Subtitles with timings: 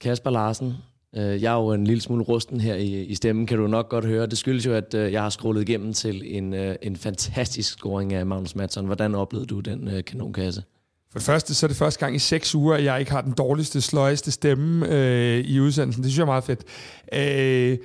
[0.00, 0.74] Kasper Larsen,
[1.16, 3.88] øh, jeg er jo en lille smule rusten her i, i stemmen, kan du nok
[3.88, 4.26] godt høre.
[4.26, 8.12] Det skyldes jo, at øh, jeg har scrollet igennem til en, øh, en fantastisk scoring
[8.12, 8.86] af Magnus Madsen.
[8.86, 10.62] Hvordan oplevede du den øh, kanonkasse?
[11.10, 13.20] For det første, så er det første gang i seks uger, at jeg ikke har
[13.20, 16.02] den dårligste, sløjeste stemme øh, i udsendelsen.
[16.02, 16.64] Det synes jeg er meget fedt.
[17.12, 17.78] Øh,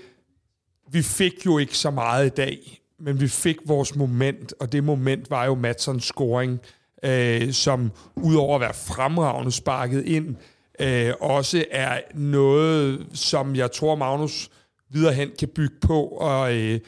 [0.92, 4.84] vi fik jo ikke så meget i dag, men vi fik vores moment, og det
[4.84, 6.60] moment var jo Madsons scoring,
[7.06, 10.36] øh, som udover at være fremragende sparket ind,
[10.80, 14.50] øh, også er noget, som jeg tror, Magnus
[14.90, 16.80] videre hen kan bygge på, og øh,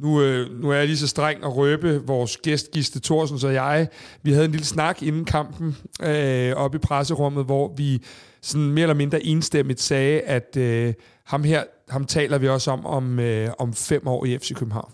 [0.00, 3.48] nu, øh, nu er jeg lige så streng at røbe vores gæst, Giste Thorsen, så
[3.48, 3.88] jeg,
[4.22, 8.04] vi havde en lille snak inden kampen øh, oppe i presserummet, hvor vi
[8.42, 10.94] sådan mere eller mindre enstemmigt sagde, at øh,
[11.26, 14.92] ham her, ham taler vi også om om, øh, om fem år i FC København.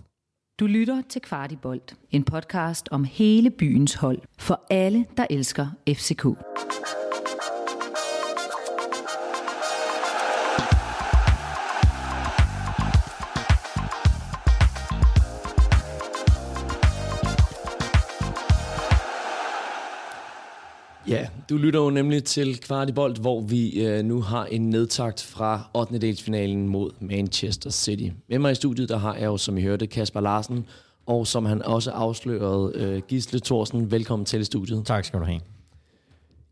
[0.60, 6.26] Du lytter til Kvartibolt, en podcast om hele byens hold, for alle, der elsker FCK.
[21.48, 25.98] Du lytter jo nemlig til Kvartibolt, hvor vi øh, nu har en nedtakt fra 8.
[25.98, 28.08] delsfinalen mod Manchester City.
[28.28, 30.66] Med mig i studiet, der har jeg jo, som I hørte, Kasper Larsen,
[31.06, 33.90] og som han også afslørede, øh, Gisle Thorsen.
[33.90, 34.86] Velkommen til studiet.
[34.86, 35.40] Tak skal du have.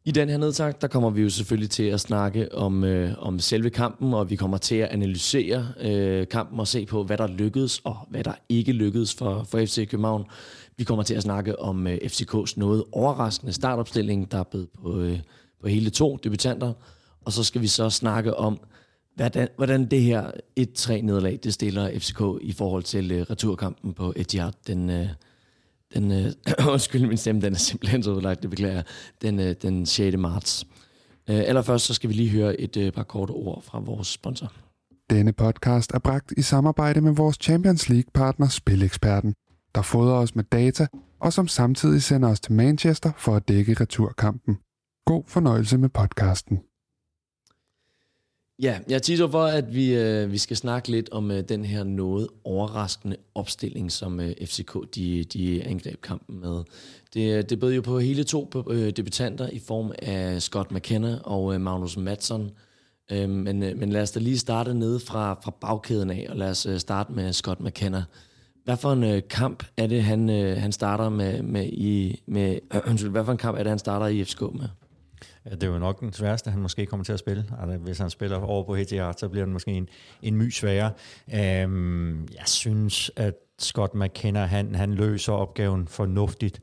[0.07, 3.39] I den her nedtakt, der kommer vi jo selvfølgelig til at snakke om, øh, om
[3.39, 7.27] selve kampen, og vi kommer til at analysere øh, kampen og se på, hvad der
[7.27, 10.25] lykkedes og hvad der ikke lykkedes for, for FC København.
[10.77, 15.01] Vi kommer til at snakke om øh, FCK's noget overraskende startopstilling, der er blevet på,
[15.01, 15.19] øh,
[15.61, 16.73] på hele to debutanter.
[17.25, 18.61] Og så skal vi så snakke om,
[19.15, 24.53] hvordan, hvordan det her 1-3-nederlag, det stiller FCK i forhold til øh, returkampen på Etihad
[24.67, 25.09] den, øh,
[25.95, 26.33] den, øh,
[26.73, 28.83] undskyld min stemme, den er simpelthen så udlagt, det beklager
[29.23, 30.17] den, øh, den 6.
[30.17, 30.65] marts.
[31.31, 34.53] Øh, allerførst så skal vi lige høre et øh, par korte ord fra vores sponsor.
[35.11, 39.35] Denne podcast er bragt i samarbejde med vores Champions League-partner Spileksperten,
[39.75, 40.87] der fodrer os med data
[41.21, 44.59] og som samtidig sender os til Manchester for at dække returkampen.
[45.07, 46.61] God fornøjelse med podcasten.
[48.63, 51.85] Ja, jeg teaser for, at vi, øh, vi skal snakke lidt om øh, den her
[51.85, 56.63] noget overraskende opstilling, som øh, FCK de, de angreb kampen med.
[57.15, 61.19] Det, øh, det bød jo på hele to øh, debutanter i form af Scott McKenna
[61.25, 62.51] og øh, Magnus Madsen.
[63.13, 66.37] Øh, men, øh, men lad os da lige starte nede fra, fra bagkæden af, og
[66.37, 68.05] lad os øh, starte med Scott McKenna.
[68.65, 72.23] Hvad for en øh, kamp er det, han, øh, han starter med, med i...
[72.27, 74.69] Med, øh, undskyld, hvad for en kamp er det, han starter i FCK med?
[75.47, 77.45] Ja, det er jo nok den sværeste, han måske kommer til at spille.
[77.61, 79.89] Altså, hvis han spiller over på HTR, så bliver den måske en,
[80.23, 80.93] en my sværere.
[81.35, 86.61] Øhm, jeg synes, at Scott McKenna, han, han løser opgaven fornuftigt.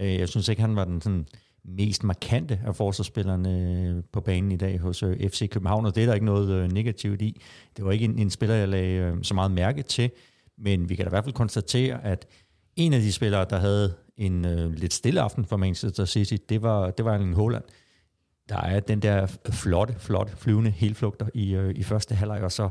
[0.00, 1.26] Øh, jeg synes ikke, han var den sådan,
[1.68, 3.60] mest markante af forsvarsspillerne
[3.96, 6.50] øh, på banen i dag hos øh, FC København, og det er der ikke noget
[6.50, 7.40] øh, negativt i.
[7.76, 10.10] Det var ikke en, en spiller, jeg lagde så meget mærke til,
[10.58, 12.26] men vi kan da i hvert fald konstatere, at
[12.76, 16.62] en af de spillere, der havde en øh, lidt stille aften for Manchester City, det
[16.62, 17.64] var, det var Erling Haaland
[18.48, 22.68] der er den der flotte, flotte flyvende helflugter i, øh, i første halvleg, og så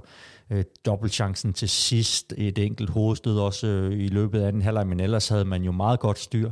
[0.49, 4.99] øh, dobbeltchancen til sidst, et enkelt hovedstød også øh, i løbet af den halvleg, men
[4.99, 6.49] ellers havde man jo meget godt styr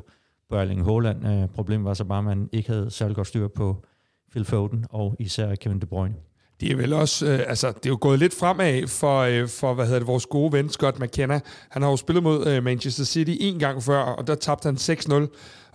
[0.49, 1.27] på Erling Haaland.
[1.27, 3.85] Øh, problemet var så bare, at man ikke havde særlig godt styr på
[4.31, 6.15] Phil Foden og især Kevin De Bruyne.
[6.61, 9.73] Det er vel også, øh, altså, det er jo gået lidt fremad for, øh, for
[9.73, 11.39] hvad hedder det, vores gode ven Scott McKenna.
[11.69, 14.75] Han har jo spillet mod øh, Manchester City en gang før, og der tabte han
[14.75, 15.27] 6-0.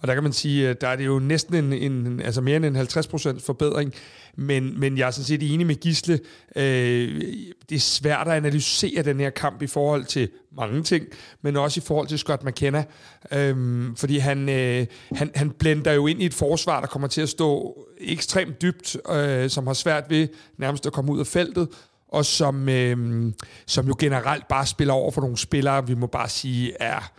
[0.03, 2.57] Og der kan man sige, at der er det jo næsten en, en altså mere
[2.57, 3.95] end en 50% forbedring.
[4.37, 6.21] Men, men jeg er sådan set enig med Gisle.
[6.57, 7.23] Øh,
[7.69, 11.07] det er svært at analysere den her kamp i forhold til mange ting,
[11.43, 12.85] men også i forhold til Scott McKenna.
[13.33, 17.21] Øh, fordi han, øh, han, han blender jo ind i et forsvar, der kommer til
[17.21, 21.69] at stå ekstremt dybt, øh, som har svært ved nærmest at komme ud af feltet
[22.09, 23.33] og som, øh,
[23.67, 27.13] som jo generelt bare spiller over for nogle spillere, vi må bare sige er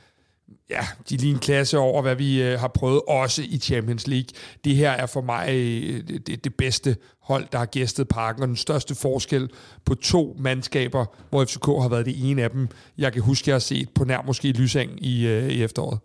[0.70, 4.08] ja, de er lige en klasse over, hvad vi øh, har prøvet, også i Champions
[4.08, 4.28] League.
[4.64, 8.48] Det her er for mig øh, det, det bedste hold, der har gæstet parken, og
[8.48, 9.50] den største forskel
[9.86, 12.68] på to mandskaber, hvor FCK har været det ene af dem,
[12.98, 16.00] jeg kan huske, jeg har set på nær måske Lysang i, øh, i efteråret.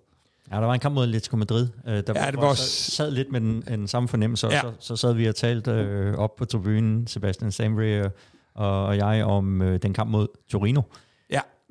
[0.52, 2.90] Ja, der var en kamp mod Atletico Madrid, øh, der ja, det var også...
[2.90, 4.60] sad lidt med den, den samme fornemmelse, ja.
[4.60, 8.00] så, så sad vi og talte øh, op på tribunen, Sebastian Sambry
[8.54, 10.82] og, og jeg, om øh, den kamp mod Torino.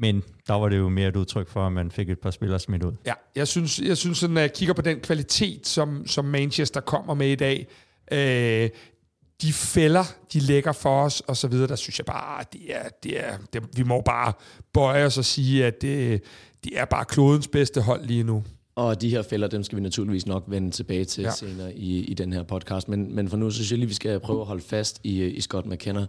[0.04, 2.60] Men der var det jo mere et udtryk for, at man fik et par spillere
[2.60, 2.92] smidt ud.
[3.06, 6.82] Ja, jeg synes, jeg synes sådan, når jeg kigger på den kvalitet, som, som Manchester
[6.82, 7.68] kommer med i dag,
[8.12, 8.70] øh,
[9.42, 10.04] de fælder,
[10.34, 13.38] de lægger for os, og så videre, der synes jeg bare, det er, det er,
[13.54, 14.34] det, vi må bare
[14.74, 16.22] bøje os og sige, at det,
[16.64, 18.44] det er bare klodens bedste hold lige nu.
[18.76, 21.32] Og de her fælder, dem skal vi naturligvis nok vende tilbage til Ja.
[21.32, 22.90] senere i, i den her podcast.
[22.90, 25.42] Men, men for nu synes jeg lige, vi skal prøve at holde fast i, i
[25.42, 26.06] Scott McKenna.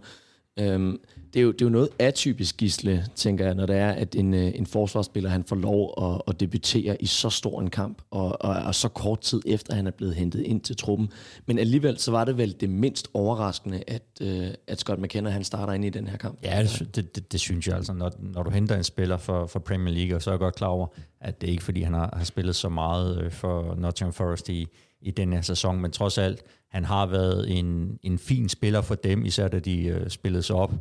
[0.59, 0.99] Øhm,
[1.33, 4.15] det, er jo, det er jo noget atypisk gisle, tænker jeg, når det er, at
[4.15, 8.01] en, øh, en forsvarsspiller han får lov at, at debutere i så stor en kamp,
[8.11, 11.11] og, og, og så kort tid efter, han er blevet hentet ind til truppen.
[11.45, 15.43] Men alligevel, så var det vel det mindst overraskende, at, øh, at Scott McKenna han
[15.43, 16.39] starter ind i den her kamp.
[16.43, 17.93] Ja, det, det, det, det synes jeg altså.
[17.93, 20.55] Når, når du henter en spiller for, for Premier League, og så er jeg godt
[20.55, 20.87] klar over,
[21.21, 24.49] at det er ikke fordi, han har, har spillet så meget øh, for Nottingham Forest
[24.49, 24.67] i,
[25.01, 26.43] i den her sæson, men trods alt,
[26.75, 30.55] han har været en, en fin spiller for dem, især da de øh, spillede sig
[30.55, 30.73] op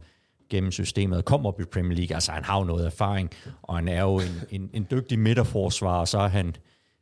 [0.48, 2.14] gennem systemet og kom op i Premier League.
[2.14, 3.30] Altså, han har jo noget erfaring,
[3.62, 6.56] og han er jo en, en, en dygtig midterforsvar, og så er han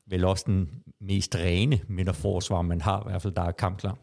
[0.06, 0.68] vel også den
[1.00, 3.98] mest rene midterforsvar, man har, i hvert fald, der er kampklar.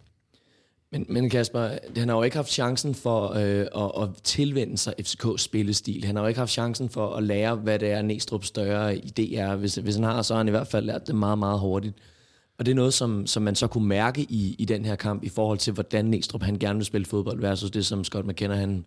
[0.92, 4.94] Men, men Kasper, han har jo ikke haft chancen for øh, at, at tilvende sig
[5.02, 6.06] FCK's spillestil.
[6.06, 9.36] Han har jo ikke haft chancen for at lære, hvad det er, Næstrup større idé
[9.36, 9.56] er.
[9.56, 11.96] Hvis, hvis han har, så har han i hvert fald lært det meget, meget hurtigt.
[12.60, 15.24] Og det er noget, som, som man så kunne mærke i, i den her kamp,
[15.24, 18.56] i forhold til, hvordan Næstrup han gerne vil spille fodbold, versus det, som Scott McKenna
[18.56, 18.86] han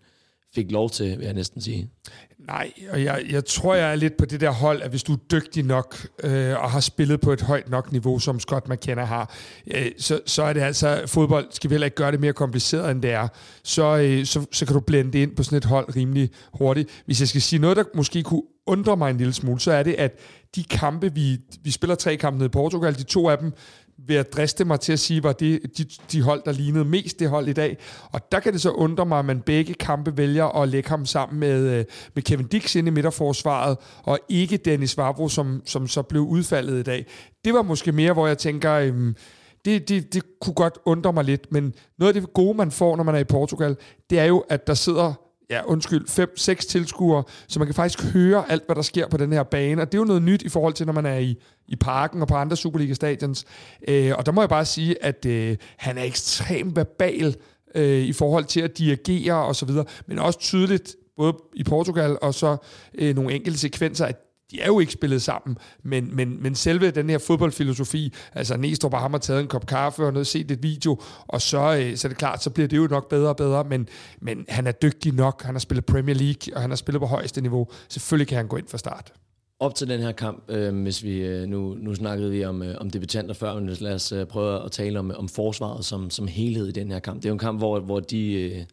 [0.55, 1.91] fik lov til, vil jeg næsten sige.
[2.47, 5.13] Nej, og jeg, jeg tror, jeg er lidt på det der hold, at hvis du
[5.13, 9.05] er dygtig nok øh, og har spillet på et højt nok niveau, som Scott McKenna
[9.05, 9.35] har,
[9.75, 12.91] øh, så, så er det altså, fodbold skal vi heller ikke gøre det mere kompliceret,
[12.91, 13.29] end det er.
[13.65, 17.03] Så, øh, så, så kan du blende det ind på sådan et hold rimelig hurtigt.
[17.07, 19.83] Hvis jeg skal sige noget, der måske kunne undre mig en lille smule, så er
[19.83, 20.19] det, at
[20.57, 23.53] de kampe, vi, vi spiller tre kampe nede i Portugal, de to af dem,
[24.07, 27.21] vil jeg driste mig til at sige, var det de, de hold, der lignede mest
[27.21, 27.77] det hold i dag.
[28.13, 31.07] Og der kan det så undre mig, at man begge kampe vælger at lægge ham
[31.07, 31.85] sammen med, øh,
[32.15, 36.81] med Kevin Dix inde i midterforsvaret, og ikke Dennis Vavro, som, som så blev udfaldet
[36.81, 37.07] i dag.
[37.45, 39.17] Det var måske mere, hvor jeg tænker, øhm,
[39.65, 42.97] det, det, det kunne godt undre mig lidt, men noget af det gode, man får,
[42.97, 43.77] når man er i Portugal,
[44.11, 45.15] det er jo, at der sidder
[45.51, 49.17] ja, undskyld, fem, seks tilskuere, så man kan faktisk høre alt, hvad der sker på
[49.17, 51.19] den her bane, og det er jo noget nyt i forhold til, når man er
[51.19, 51.37] i,
[51.69, 53.45] i parken og på andre Superliga-stadions.
[53.89, 57.37] Øh, og der må jeg bare sige, at øh, han er ekstremt verbal
[57.75, 62.19] øh, i forhold til at dirigere og så videre, men også tydeligt, både i Portugal
[62.23, 62.57] og så
[62.95, 64.17] øh, nogle enkelte sekvenser, at
[64.53, 68.95] de er jo ikke spillet sammen, men, men, men selve den her fodboldfilosofi, altså Næstrup
[68.95, 71.97] og ham har taget en kop kaffe og noget, set et video, og så, øh,
[71.97, 73.89] så er det klart, så bliver det jo nok bedre og bedre, men,
[74.21, 77.07] men han er dygtig nok, han har spillet Premier League, og han har spillet på
[77.07, 77.69] højeste niveau.
[77.89, 79.13] Selvfølgelig kan han gå ind fra start.
[79.61, 82.75] Op til den her kamp, øh, hvis vi øh, nu, nu snakkede vi om, øh,
[82.81, 86.27] om debutanter før, men lad os øh, prøve at tale om, om forsvaret som, som
[86.27, 87.17] helhed i den her kamp.
[87.17, 88.65] Det er jo en kamp, hvor, hvor de øh,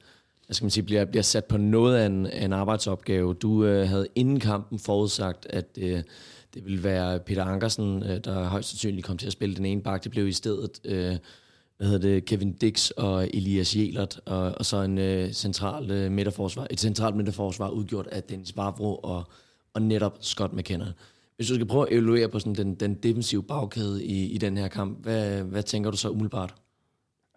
[0.49, 3.33] hvad skal man sige, bliver, bliver sat på noget af en, af en arbejdsopgave.
[3.33, 6.01] Du øh, havde inden kampen forudsagt, at øh,
[6.53, 9.81] det ville være Peter Ankersen, øh, der højst sandsynligt kom til at spille den ene
[9.81, 10.03] bak.
[10.03, 11.15] Det blev i stedet øh,
[11.77, 16.11] hvad hedder det, Kevin Dix og Elias Jelert, og, og så en øh, central øh,
[16.11, 19.23] midterforsvar, et centralt midterforsvar udgjort af Dennis Barbro og,
[19.73, 20.93] og netop Scott McKenna.
[21.35, 24.57] Hvis du skal prøve at evaluere på sådan den, den defensive bagkæde i, i den
[24.57, 26.55] her kamp, hvad, hvad tænker du så umiddelbart?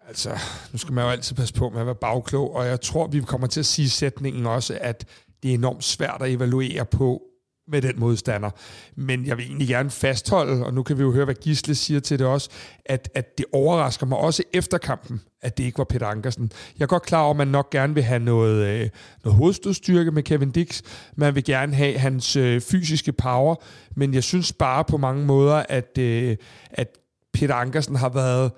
[0.07, 0.29] Altså,
[0.71, 3.21] nu skal man jo altid passe på med at være bagklog, og jeg tror, vi
[3.21, 5.05] kommer til at sige sætningen også, at
[5.43, 7.21] det er enormt svært at evaluere på
[7.67, 8.49] med den modstander.
[8.95, 11.99] Men jeg vil egentlig gerne fastholde, og nu kan vi jo høre, hvad Gisle siger
[11.99, 12.49] til det også,
[12.85, 16.51] at, at det overrasker mig også efter kampen, at det ikke var Peter Ankersen.
[16.79, 18.89] Jeg er godt klar over, at man nok gerne vil have noget, øh,
[19.23, 20.81] noget hovedstødstyrke med Kevin Dix.
[21.15, 23.55] Man vil gerne have hans øh, fysiske power,
[23.95, 26.37] men jeg synes bare på mange måder, at, øh,
[26.71, 26.97] at
[27.33, 28.51] Peter Ankersen har været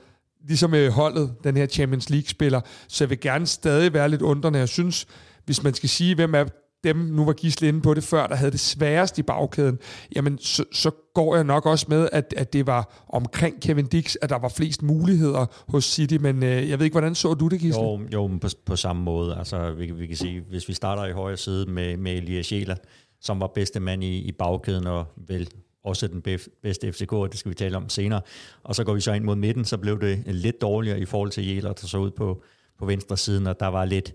[0.48, 2.62] ligesom øh, holdet, den her Champions League-spiller.
[2.88, 4.60] Så jeg vil gerne stadig være lidt undrende.
[4.60, 5.08] Jeg synes,
[5.46, 6.46] hvis man skal sige, hvem er
[6.84, 9.80] dem, nu var Gisle inde på det før, der havde det sværest i bagkæden,
[10.16, 14.16] jamen så, så går jeg nok også med, at, at det var omkring Kevin Dix,
[14.22, 17.48] at der var flest muligheder hos City, men øh, jeg ved ikke, hvordan så du
[17.48, 17.82] det, Gisle?
[17.82, 19.36] Jo, jo men på, på samme måde.
[19.38, 22.76] Altså, vi, vi kan sige, hvis vi starter i højre side med, med Elias Jela,
[23.22, 25.50] som var bedste mand i, i bagkæden, og vel
[25.86, 26.22] også den
[26.62, 28.22] bedste FCK, og det skal vi tale om senere.
[28.64, 31.32] Og så går vi så ind mod midten, så blev det lidt dårligere i forhold
[31.32, 32.44] til Jæler, der så ud på,
[32.80, 34.14] på venstre siden, og der var lidt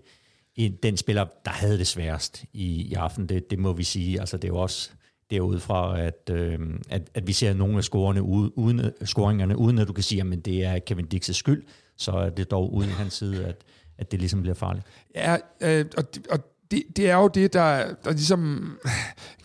[0.55, 4.19] en, den spiller, der havde det sværest i, i aften, det, det må vi sige.
[4.19, 4.91] Altså det er jo også
[5.31, 6.59] derudfra, at, øh,
[6.89, 10.45] at, at vi ser nogle af scorerne uden, scoringerne, uden at du kan sige, at
[10.45, 11.63] det er Kevin Dix' skyld,
[11.97, 13.63] så er det dog uden hans side, at,
[13.97, 14.85] at det ligesom bliver farligt.
[15.15, 16.39] Ja, øh, og, og
[16.71, 18.71] det, det er jo det, der, der ligesom,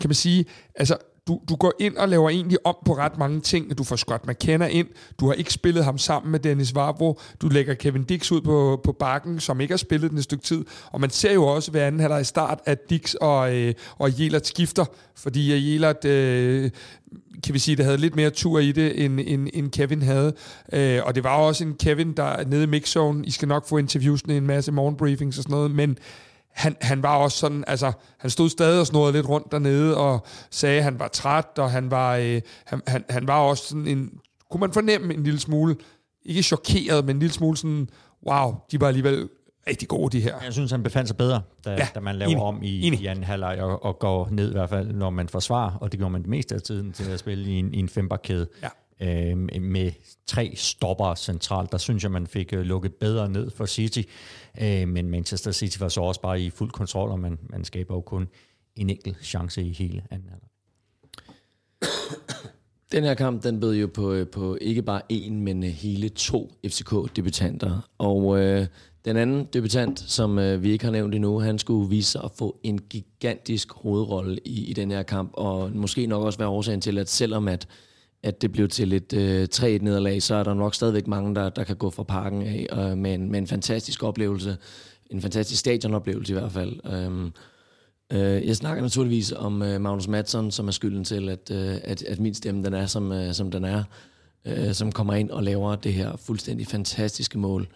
[0.00, 0.96] kan man sige, altså
[1.28, 3.78] du, du går ind og laver egentlig om på ret mange ting.
[3.78, 4.86] Du får Scott McKenna ind.
[5.20, 7.20] Du har ikke spillet ham sammen med Dennis Vavro.
[7.40, 10.44] Du lægger Kevin Dix ud på, på bakken, som ikke har spillet den et stykke
[10.44, 10.64] tid.
[10.92, 14.20] Og man ser jo også ved anden halvleg i start, at Dix og, øh, og
[14.20, 14.84] Jelert skifter.
[15.16, 16.70] Fordi Jelert, øh,
[17.44, 20.32] kan vi sige, der havde lidt mere tur i det, end, end, end Kevin havde.
[20.72, 23.26] Øh, og det var også en Kevin, der nede i mixzone.
[23.26, 25.98] I skal nok få interviews en masse morgenbriefings og sådan noget, men
[26.56, 30.26] han, han var også sådan, altså, han stod stadig og snurrede lidt rundt dernede, og
[30.50, 33.86] sagde, at han var træt, og han var, øh, han, han, han var også sådan
[33.86, 34.10] en,
[34.50, 35.76] kunne man fornemme en lille smule,
[36.24, 37.88] ikke chokeret, men en lille smule sådan,
[38.30, 39.28] wow, de var alligevel
[39.68, 40.34] rigtig gode, de her.
[40.44, 43.00] Jeg synes, han befandt sig bedre, da, Ja, da man laver enig, om i, enig.
[43.00, 45.98] i anden halvleg og, og går ned i hvert fald, når man forsvarer, og det
[45.98, 48.46] gjorde man det meste af tiden til at spille i en, i en fembakkæde.
[48.62, 48.68] Ja.
[49.00, 49.92] Øh, med
[50.26, 54.02] tre stopper centralt, der synes jeg, man fik øh, lukket bedre ned for City.
[54.60, 57.94] Øh, men Manchester City var så også bare i fuld kontrol, og man, man skaber
[57.94, 58.28] jo kun
[58.76, 60.50] en enkelt chance i hele anden halvleg.
[62.92, 66.08] Den her kamp, den bød jo på, øh, på ikke bare en, men øh, hele
[66.08, 67.88] to FCK-debutanter.
[67.98, 68.66] Og øh,
[69.04, 72.30] den anden debutant, som øh, vi ikke har nævnt endnu, han skulle vise sig at
[72.38, 76.80] få en gigantisk hovedrolle i, i den her kamp, og måske nok også være årsagen
[76.80, 77.68] til, at selvom at,
[78.26, 81.64] at det blev til et øh, 3-1-nederlag, så er der nok stadigvæk mange, der, der
[81.64, 84.56] kan gå fra parken af øh, med, en, med en fantastisk oplevelse.
[85.10, 86.92] En fantastisk stadionoplevelse i hvert fald.
[86.92, 87.32] Øhm,
[88.12, 92.02] Øh, jeg snakker naturligvis om øh, Magnus Madsen, som er skylden til, at, øh, at,
[92.02, 93.84] at min stemme den er, som, øh, som den er.
[94.46, 97.68] Øh, som kommer ind og laver det her fuldstændig fantastiske mål.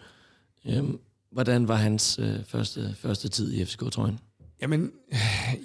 [0.65, 0.83] Øh,
[1.31, 4.19] hvordan var hans øh, første, første tid i FCK-trøjen?
[4.61, 4.91] Jamen,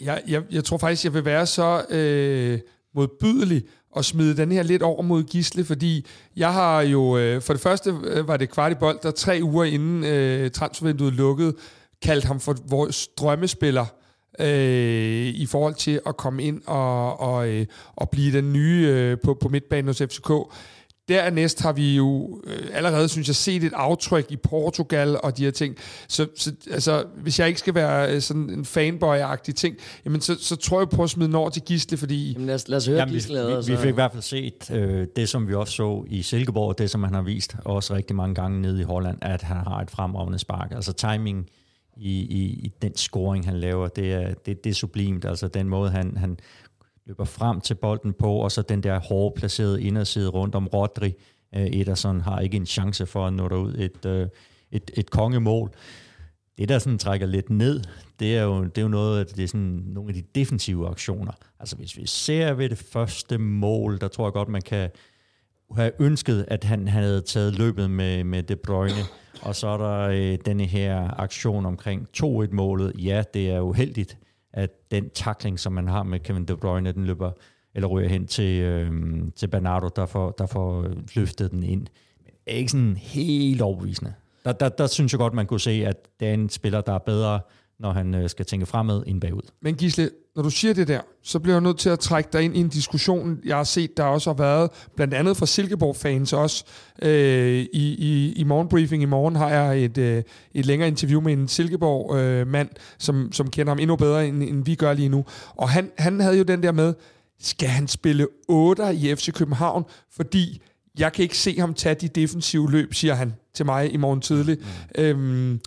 [0.01, 2.61] jeg, jeg, jeg tror faktisk, jeg vil være så øh,
[2.95, 3.63] modbydelig
[3.97, 7.63] og smide den her lidt over mod Gisle, fordi jeg har jo, øh, for det
[7.63, 11.55] første øh, var det kvart i bold, der tre uger inden øh, transfervinduet lukkede,
[12.03, 13.87] kaldt ham for vores drømmespiller
[14.41, 19.17] øh, i forhold til at komme ind og, og, øh, og blive den nye øh,
[19.25, 20.31] på, på midtbanen hos FCK.
[21.09, 25.45] Dernæst har vi jo øh, allerede, synes jeg, set et aftryk i Portugal og de
[25.45, 25.77] her ting.
[26.09, 30.37] Så, så altså, hvis jeg ikke skal være øh, sådan en fanboy-agtig ting, jamen, så,
[30.41, 32.33] så tror jeg på at smide over til Gisle, fordi...
[32.33, 34.13] Jamen lad os, lad os høre Jamen, vi, Gisle vi, vi så- fik i hvert
[34.13, 37.57] fald set øh, det, som vi også så i Silkeborg, det som han har vist
[37.65, 40.73] også rigtig mange gange nede i Holland, at han har et fremragende spark.
[40.73, 41.47] Altså timing
[41.97, 45.25] i, i, i den scoring, han laver, det er, det, det er sublimt.
[45.25, 46.39] Altså den måde, han, han
[47.07, 51.15] løber frem til bolden på, og så den der hårde placerede inderside rundt om Rodri.
[51.55, 54.29] Øh, Ederson har ikke en chance for at nå derud et, øh,
[54.73, 55.71] et, et kongemål.
[56.59, 57.81] Det, der sådan trækker lidt ned,
[58.21, 60.89] det er jo, det er jo noget at det er sådan nogle af de defensive
[60.89, 61.33] aktioner.
[61.61, 64.91] Altså hvis vi ser ved det første mål, der tror jeg godt, man kan
[65.75, 69.03] have ønsket, at han havde taget løbet med, med De Bruyne.
[69.43, 72.93] Og så er der øh, denne her aktion omkring 2-1-målet.
[72.99, 74.19] Ja, det er uheldigt,
[74.57, 77.33] at den takling, som man har med Kevin De Bruyne, den løber
[77.75, 78.93] eller ryger hen til, øh,
[79.37, 81.87] til Bernardo, der får, der får løftet den ind.
[82.25, 84.15] Men er ikke sådan helt overbevisende.
[84.45, 86.93] Der, der, der synes jeg godt, man kunne se, at det er en spiller, der
[86.93, 87.41] er bedre,
[87.81, 89.43] når han øh, skal tænke fremad end bagud.
[89.63, 92.43] Men Gisle, når du siger det der, så bliver jeg nødt til at trække dig
[92.43, 96.33] ind i en diskussion, jeg har set, der også har været, blandt andet fra Silkeborg-fans
[96.33, 96.65] også.
[97.03, 100.23] Øh, i, i, I morgenbriefing i morgen har jeg et, øh,
[100.55, 102.69] et længere interview med en Silkeborg-mand,
[102.99, 105.25] som, som kender ham endnu bedre, end, end vi gør lige nu.
[105.57, 106.95] Og han, han havde jo den der med,
[107.41, 110.63] skal han spille 8 i FC København, fordi
[110.99, 114.21] jeg kan ikke se ham tage de defensive løb, siger han til mig i morgen
[114.21, 114.59] tidlig.
[114.59, 115.03] Mm.
[115.03, 115.61] Øhm,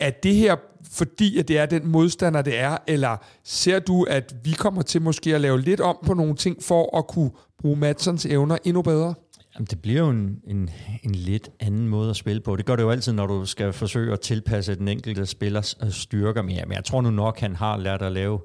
[0.00, 0.56] er det her
[0.92, 5.02] fordi, at det er den modstander, det er, eller ser du, at vi kommer til
[5.02, 8.82] måske at lave lidt om på nogle ting, for at kunne bruge Madsons evner endnu
[8.82, 9.14] bedre?
[9.54, 10.70] Jamen, det bliver jo en, en,
[11.02, 12.56] en lidt anden måde at spille på.
[12.56, 15.90] Det gør det jo altid, når du skal forsøge at tilpasse den enkelte spillers øh,
[15.90, 16.42] styrker.
[16.42, 18.40] Men, ja, men jeg tror nu nok, han har lært at lave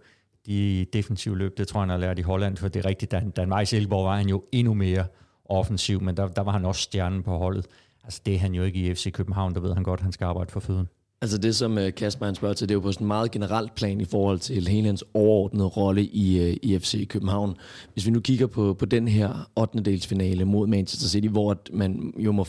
[0.45, 1.57] de defensive løb.
[1.57, 3.11] Det tror jeg, han har lært i Holland, for det er rigtigt.
[3.11, 5.05] Da, da han var i Silkeborg, var han jo endnu mere
[5.45, 7.65] offensiv, men der, der var han også stjernen på holdet.
[8.03, 10.11] Altså, det er han jo ikke i FC København, der ved han godt, at han
[10.11, 10.87] skal arbejde for føden.
[11.21, 13.31] Altså det, som øh, Kasper han spørger til, det er jo på sådan en meget
[13.31, 17.55] generelt plan i forhold til hele hans overordnede rolle i, øh, i FC København.
[17.93, 19.79] Hvis vi nu kigger på, på den her 8.
[19.79, 22.43] delsfinale mod Manchester City, hvor man jo må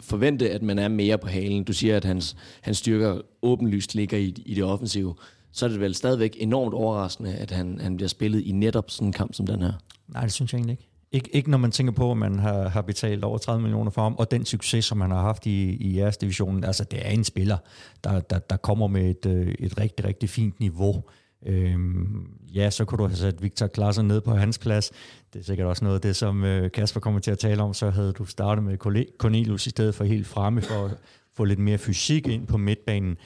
[0.00, 1.64] forvente, at man er mere på halen.
[1.64, 5.14] Du siger, at hans, hans styrker åbenlyst ligger i, i det offensive.
[5.52, 9.08] Så er det vel stadigvæk enormt overraskende, at han, han bliver spillet i netop sådan
[9.08, 9.72] en kamp som den her.
[10.08, 10.87] Nej, det synes jeg egentlig ikke.
[11.12, 14.02] Ikke, ikke når man tænker på, at man har, har betalt over 30 millioner for
[14.02, 16.64] ham, og den succes, som han har haft i, i jeres divisionen.
[16.64, 17.56] Altså, det er en spiller,
[18.04, 21.04] der, der, der kommer med et, øh, et rigtig, rigtig fint niveau.
[21.46, 24.90] Øhm, ja, så kunne du have sat Victor Klaassen ned på hans plads.
[25.32, 27.74] Det er sikkert også noget af det, som øh, Kasper kommer til at tale om.
[27.74, 28.76] Så havde du startet med
[29.18, 30.90] Cornelius i stedet for helt fremme, for at
[31.36, 33.16] få lidt mere fysik ind på midtbanen.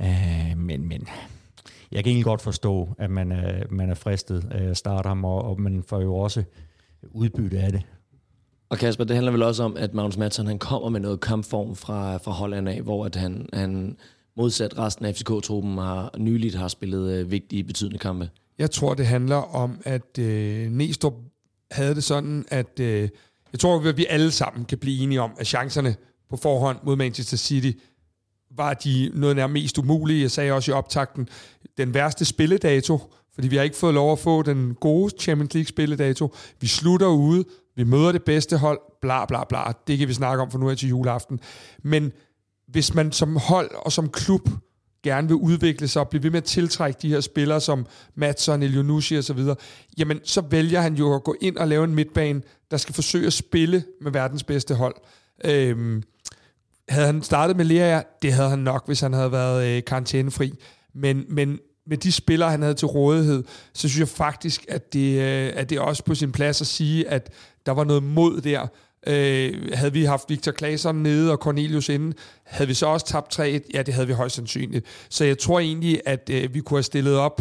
[0.00, 1.08] Øh, men, men
[1.92, 5.24] jeg kan egentlig godt forstå, at man er, man er fristet af at starte ham,
[5.24, 6.44] og, og man får jo også
[7.12, 7.82] udbytte af det.
[8.68, 11.76] Og Kasper, det handler vel også om, at Magnus Madsen han kommer med noget kampform
[11.76, 13.96] fra, fra Holland af, hvor at han, han
[14.36, 18.30] modsat resten af FCK-truppen har nyligt har spillet øh, vigtige, betydende kampe.
[18.58, 21.14] Jeg tror, det handler om, at øh, Næstrup
[21.70, 23.08] havde det sådan, at øh,
[23.52, 25.96] jeg tror, at vi alle sammen kan blive enige om, at chancerne
[26.30, 27.78] på forhånd mod Manchester City
[28.50, 30.22] var de noget nær mest umulige.
[30.22, 31.28] Jeg sagde også i optakten,
[31.78, 33.00] den værste spilledato,
[33.36, 36.34] fordi vi har ikke fået lov at få den gode Champions League spilledato.
[36.60, 37.44] Vi slutter ude,
[37.76, 39.72] vi møder det bedste hold, bla bla bla.
[39.86, 41.40] Det kan vi snakke om for nu her til juleaften.
[41.82, 42.12] Men
[42.68, 44.48] hvis man som hold og som klub
[45.02, 48.62] gerne vil udvikle sig og blive ved med at tiltrække de her spillere som Madsen,
[48.62, 49.56] Elionucci og så videre,
[49.98, 53.26] jamen så vælger han jo at gå ind og lave en midtbane, der skal forsøge
[53.26, 54.94] at spille med verdens bedste hold.
[55.44, 56.02] Øhm,
[56.88, 60.52] havde han startet med Lea, det havde han nok, hvis han havde været øh, karantænefri.
[60.94, 65.20] Men, men med de spillere, han havde til rådighed, så synes jeg faktisk, at det,
[65.20, 67.30] øh, at det er også på sin plads at sige, at
[67.66, 68.66] der var noget mod der.
[69.06, 73.40] Øh, havde vi haft Victor Claesson nede og Cornelius inde, havde vi så også tabt
[73.40, 73.42] 3-1?
[73.74, 74.86] Ja, det havde vi højst sandsynligt.
[75.08, 77.40] Så jeg tror egentlig, at øh, vi kunne have stillet op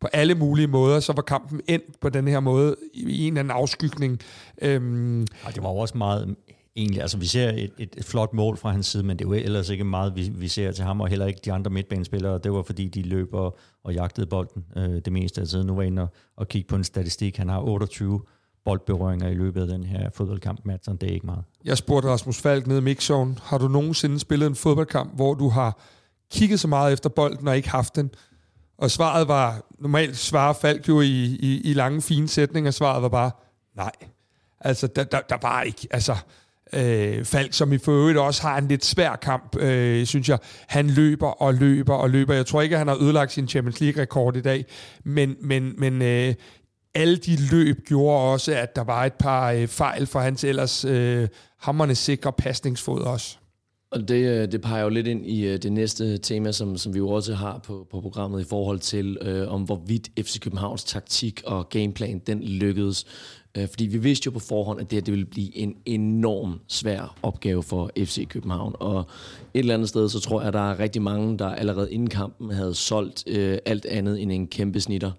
[0.00, 3.40] på alle mulige måder, så var kampen endt på den her måde i en eller
[3.40, 4.20] anden afskygning.
[4.62, 6.36] Øhm, og det var også meget
[6.76, 9.28] egentlig, altså vi ser et, et, et flot mål fra hans side, men det er
[9.28, 12.38] jo ellers ikke meget, vi, vi ser til ham, og heller ikke de andre midtbanespillere.
[12.38, 13.50] Det var fordi, de løber
[13.84, 15.66] og jagtede bolden øh, det meste af tiden.
[15.66, 17.36] Nu var jeg inde og, og kigge på en statistik.
[17.36, 18.20] Han har 28
[18.64, 20.96] boldberøringer i løbet af den her fodboldkamp, Madsen.
[20.96, 21.44] Det er ikke meget.
[21.64, 25.48] Jeg spurgte Rasmus Falk nede i Mixzone, har du nogensinde spillet en fodboldkamp, hvor du
[25.48, 25.80] har
[26.32, 28.10] kigget så meget efter bolden og ikke haft den?
[28.78, 33.08] Og svaret var, normalt svarer Falk jo i, i, i lange, fine sætninger, svaret var
[33.08, 33.30] bare,
[33.76, 33.92] nej.
[34.60, 36.16] Altså, der, der, der var ikke, altså,
[36.72, 40.38] øh, Falk, som i øvrigt også har en lidt svær kamp, øh, synes jeg.
[40.68, 42.34] Han løber og løber og løber.
[42.34, 44.64] Jeg tror ikke, at han har ødelagt sin Champions League-rekord i dag,
[45.04, 46.34] men, men, men øh,
[46.94, 50.84] alle de løb gjorde også, at der var et par øh, fejl for hans ellers
[50.84, 51.28] øh,
[51.60, 53.36] hammerne sikre pasningsfod også.
[53.92, 56.94] Og det, øh, det peger jo lidt ind i øh, det næste tema, som, som
[56.94, 60.84] vi jo også har på, på programmet i forhold til, øh, om hvorvidt FC Københavns
[60.84, 63.06] taktik og gameplan, den lykkedes.
[63.58, 66.60] Øh, fordi vi vidste jo på forhånd, at det her det ville blive en enorm
[66.68, 68.74] svær opgave for FC København.
[68.78, 68.98] Og
[69.54, 72.10] et eller andet sted, så tror jeg, at der er rigtig mange, der allerede inden
[72.10, 75.12] kampen havde solgt øh, alt andet end en kæmpe snitter.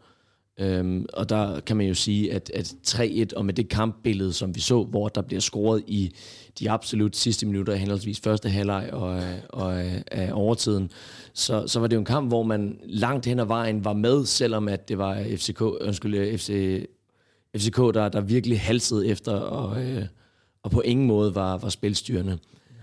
[0.60, 4.56] Øhm, og der kan man jo sige, at, at 3-1, og med det kampbillede, som
[4.56, 6.12] vi så, hvor der bliver scoret i
[6.60, 10.92] de absolut sidste minutter, henholdsvis første halvleg og, og af overtiden,
[11.34, 14.26] så, så var det jo en kamp, hvor man langt hen ad vejen var med,
[14.26, 16.50] selvom at det var FCK, undskyld, FC,
[17.58, 20.06] FCK, der, der virkelig halsede efter, og, øh,
[20.64, 22.32] og på ingen måde var, var spilstyrende.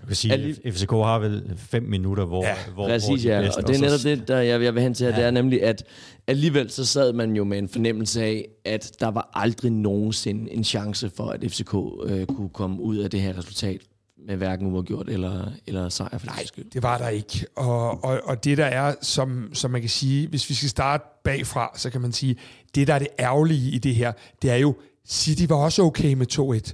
[0.00, 3.22] Jeg vil sige, Alli- FCK har vel fem minutter, hvor, ja, hvor, præcis, hvor de
[3.22, 3.50] ja.
[3.56, 5.16] og det er netop det, der jeg, jeg vil hen til, ja.
[5.16, 5.84] det er nemlig, at
[6.26, 10.64] alligevel så sad man jo med en fornemmelse af, at der var aldrig nogensinde en
[10.64, 13.80] chance for, at FCK øh, kunne komme ud af det her resultat
[14.26, 16.18] med hverken uafgjort eller, eller sejr.
[16.18, 16.70] For Nej, skyld.
[16.70, 17.46] det var der ikke.
[17.56, 21.04] Og, og, og det der er, som, som man kan sige, hvis vi skal starte
[21.24, 22.36] bagfra, så kan man sige,
[22.74, 24.74] det der er det ærgerlige i det her, det er jo,
[25.08, 26.26] City var også okay med
[26.66, 26.72] 2-1.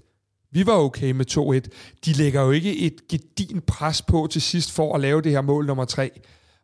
[0.53, 1.69] Vi var okay med 2-1.
[2.05, 5.41] De lægger jo ikke et gedin pres på til sidst for at lave det her
[5.41, 6.11] mål nummer 3.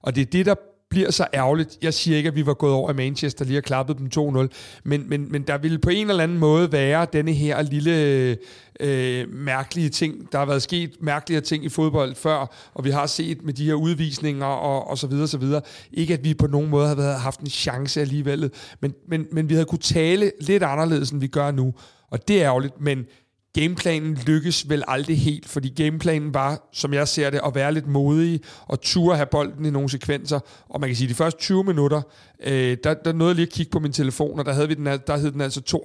[0.02, 0.54] Og det er det, der
[0.92, 1.78] bliver så ærgerligt.
[1.82, 4.48] Jeg siger ikke, at vi var gået over i Manchester lige og klappet dem 2-0,
[4.84, 8.36] men, men, men der ville på en eller anden måde være denne her lille
[8.80, 10.32] øh, mærkelige ting.
[10.32, 13.66] Der har været sket mærkelige ting i fodbold før, og vi har set med de
[13.66, 15.60] her udvisninger og, og så videre, så videre.
[15.92, 18.50] Ikke at vi på nogen måde har været, haft en chance alligevel,
[18.80, 21.74] men, men, men vi havde kunne tale lidt anderledes, end vi gør nu.
[22.10, 23.06] Og det er ærgerligt, men
[23.54, 27.86] gameplanen lykkes vel aldrig helt, fordi gameplanen var, som jeg ser det, at være lidt
[27.86, 30.40] modig og ture have bolden i nogle sekvenser.
[30.68, 32.02] Og man kan sige, at de første 20 minutter,
[32.44, 34.74] øh, der, der nåede jeg lige at kigge på min telefon, og der, havde vi
[34.74, 35.80] den, der hed den altså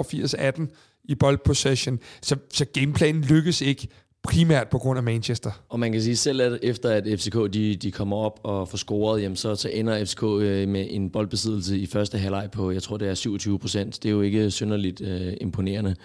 [0.60, 2.00] 82-18 i boldpossession.
[2.22, 3.88] Så, så gameplanen lykkes ikke
[4.28, 5.52] primært på grund af Manchester.
[5.70, 8.78] Og man kan sige selv, at efter at FCK de, de kommer op og får
[8.78, 12.84] scoret, jamen så, så ender FCK øh, med en boldbesiddelse i første halvleg på, jeg
[12.84, 14.04] tror det er 27 procent.
[14.04, 15.96] Det er jo ikke synderligt øh, imponerende.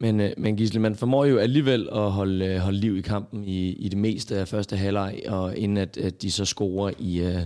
[0.00, 3.44] Men, øh, men Gisle, man formår jo alligevel at holde, øh, holde liv i kampen
[3.44, 7.20] i, i det meste af første halvleg, og inden at, at de så scorer i,
[7.20, 7.40] øh,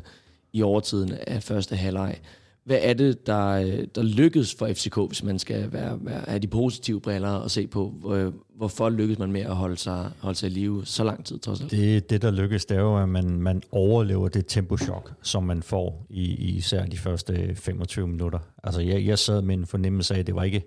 [0.52, 2.16] i overtiden af første halvleg.
[2.64, 6.38] Hvad er det, der, øh, der lykkedes for FCK, hvis man skal være, være, have
[6.38, 10.38] de positive briller og se på, øh, hvorfor lykkedes man med at holde sig, holde
[10.38, 11.70] sig i live så lang tid, trods alt?
[11.70, 15.62] Det, det der lykkedes, det er jo, at man, man overlever det temposhok, som man
[15.62, 18.38] får i, i især de første 25 minutter.
[18.64, 20.62] Altså, jeg, jeg sad med en fornemmelse af, at det var ikke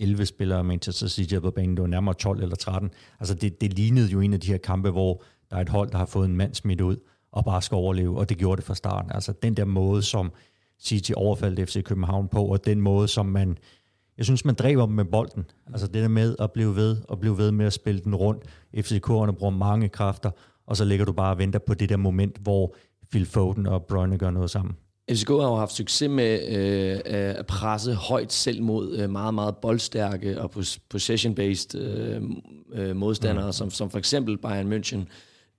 [0.00, 2.90] 11 spillere Manchester City på banen, det var nærmere 12 eller 13.
[3.20, 5.90] Altså det, det lignede jo en af de her kampe, hvor der er et hold,
[5.90, 6.96] der har fået en mand smidt ud
[7.32, 9.10] og bare skal overleve, og det gjorde det fra starten.
[9.14, 10.32] Altså den der måde, som
[10.80, 13.58] City overfaldt FC København på, og den måde, som man,
[14.18, 15.44] jeg synes, man dræber dem med bolden.
[15.66, 18.42] Altså det der med at blive ved, og blive ved med at spille den rundt.
[18.76, 20.30] FCK'erne bruger mange kræfter,
[20.66, 22.74] og så ligger du bare og venter på det der moment, hvor
[23.10, 24.76] Phil Foden og Brønne gør noget sammen.
[25.10, 27.00] FCK har jo haft succes med øh,
[27.38, 30.50] at presse højt selv mod øh, meget, meget boldstærke og
[30.94, 32.22] possession-based øh,
[32.72, 33.52] øh, modstandere, mm.
[33.52, 35.06] som, som for eksempel Bayern München.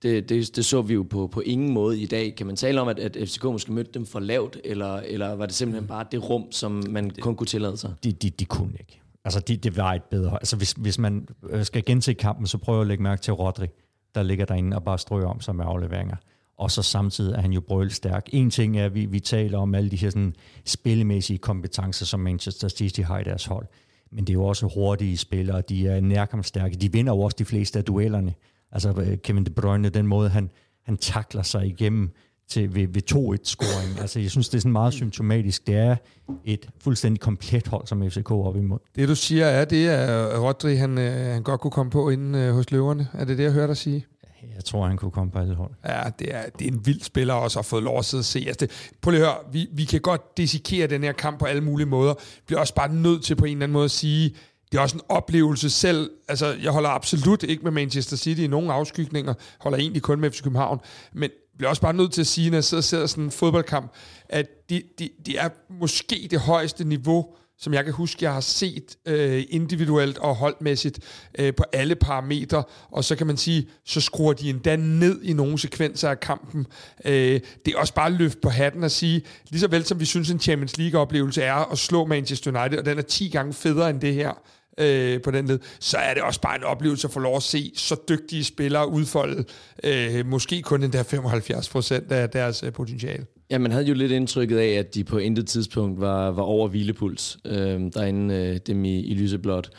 [0.02, 2.34] Det, det, det så vi jo på, på ingen måde i dag.
[2.36, 5.46] Kan man tale om, at, at FCK måske mødte dem for lavt, eller, eller var
[5.46, 7.92] det simpelthen bare det rum, som man det, kun kunne tillade sig?
[8.04, 9.00] De, de, de kunne ikke.
[9.24, 10.32] Altså, de, det var et bedre...
[10.32, 13.66] Altså, hvis, hvis man øh, skal gense kampen, så prøver at lægge mærke til Rodri,
[14.14, 16.16] der ligger derinde og bare strøger om sig med afleveringer.
[16.58, 18.28] Og så samtidig er han jo brølstærk.
[18.32, 22.20] En ting er, at vi, vi taler om alle de her sådan, spillemæssige kompetencer, som
[22.20, 23.66] Manchester City har i deres hold.
[24.12, 26.76] Men det er jo også hurtige spillere, de er nærkampstærke.
[26.76, 28.34] De vinder jo også de fleste af duellerne.
[28.72, 30.50] Altså øh, Kevin De Bruyne, den måde, han,
[30.84, 32.10] han takler sig igennem
[32.48, 34.00] til, ved, ved 2-1-scoring.
[34.00, 35.66] Altså, jeg synes, det er sådan meget symptomatisk.
[35.66, 35.96] Det er
[36.44, 38.78] et fuldstændig komplet hold, som FCK er op imod.
[38.96, 42.34] Det, du siger, er det, at Rodri han, øh, han godt kunne komme på inden
[42.34, 43.08] øh, hos løverne.
[43.12, 44.06] Er det det, jeg hørte dig sige?
[44.54, 45.70] Jeg tror, han kunne komme på alle hold.
[45.84, 48.24] Ja, det er, det er en vild spiller også at få lov at sidde og
[48.24, 48.44] se.
[48.46, 51.44] Altså det, prøv lige at høre, vi, vi kan godt desikere den her kamp på
[51.44, 52.14] alle mulige måder.
[52.14, 54.34] Vi bliver også bare nødt til på en eller anden måde at sige,
[54.72, 56.10] det er også en oplevelse selv.
[56.28, 59.34] Altså, jeg holder absolut ikke med Manchester City i nogen afskygninger.
[59.60, 60.80] Holder egentlig kun med FC København.
[61.12, 63.30] Men bliver også bare nødt til at sige, når jeg sidder og ser sådan en
[63.30, 63.92] fodboldkamp,
[64.28, 65.48] at de, de, de er
[65.80, 67.26] måske det højeste niveau,
[67.58, 71.00] som jeg kan huske, jeg har set øh, individuelt og holdmæssigt
[71.38, 75.32] øh, på alle parametre, og så kan man sige, så skruer de endda ned i
[75.32, 76.66] nogle sekvenser af kampen.
[77.04, 80.04] Øh, det er også bare løft på hatten at sige, lige så vel som vi
[80.04, 83.90] synes, en Champions League-oplevelse er at slå Manchester United, og den er 10 gange federe
[83.90, 84.32] end det her,
[84.78, 87.42] øh, på den led, så er det også bare en oplevelse at få lov at
[87.42, 89.44] se så dygtige spillere udfolde
[89.84, 93.26] øh, måske kun den der 75 procent af deres øh, potentiale.
[93.50, 96.68] Ja, man havde jo lidt indtrykket af, at de på intet tidspunkt var, var over
[96.68, 99.70] hvileppuls øh, derinde, øh, dem i, i lyseblåt.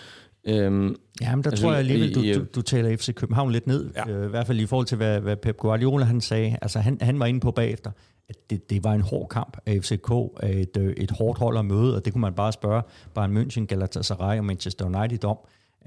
[0.47, 3.67] Øhm, ja, men der altså, tror jeg alligevel, du, du, du taler FC København lidt
[3.67, 4.09] ned, ja.
[4.09, 6.57] øh, i hvert fald i forhold til, hvad, hvad Pep Guardiola han sagde.
[6.61, 7.91] Altså, han, han var inde på bagefter,
[8.49, 10.11] det, det var en hård kamp af FCK,
[10.43, 12.81] et, øh, et hårdt hold at møde, og det kunne man bare spørge
[13.13, 15.37] Bayern München, Galatasaray og Manchester United om.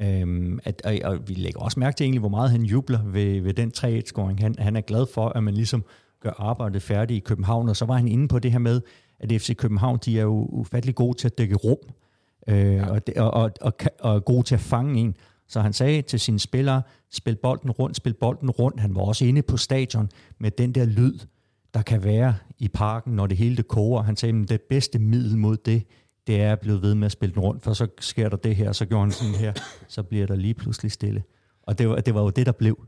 [0.01, 3.41] Øhm, at, og, og vi lægger også mærke til egentlig, hvor meget han jubler ved,
[3.41, 4.41] ved den 3-1-scoring.
[4.41, 5.85] Han, han er glad for, at man ligesom
[6.21, 8.81] gør arbejdet færdigt i København, og så var han inde på det her med,
[9.21, 11.79] at FC København, de er jo ufattelig gode til at dække rum,
[12.49, 12.87] øh, ja.
[12.87, 15.17] og, og, og, og, og gode til at fange en.
[15.49, 18.81] Så han sagde til sine spillere, spil bolden rundt, spil bolden rundt.
[18.81, 21.19] Han var også inde på stadion med den der lyd,
[21.75, 24.03] der kan være i parken, når det hele det koger.
[24.03, 25.83] Han sagde, at det bedste middel mod det,
[26.27, 28.57] det er at blive ved med at spille den rundt, for så sker der det
[28.57, 29.53] her, så gjorde han sådan her,
[29.89, 31.23] så bliver der lige pludselig stille.
[31.63, 32.79] Og det var, det var jo det, der blev.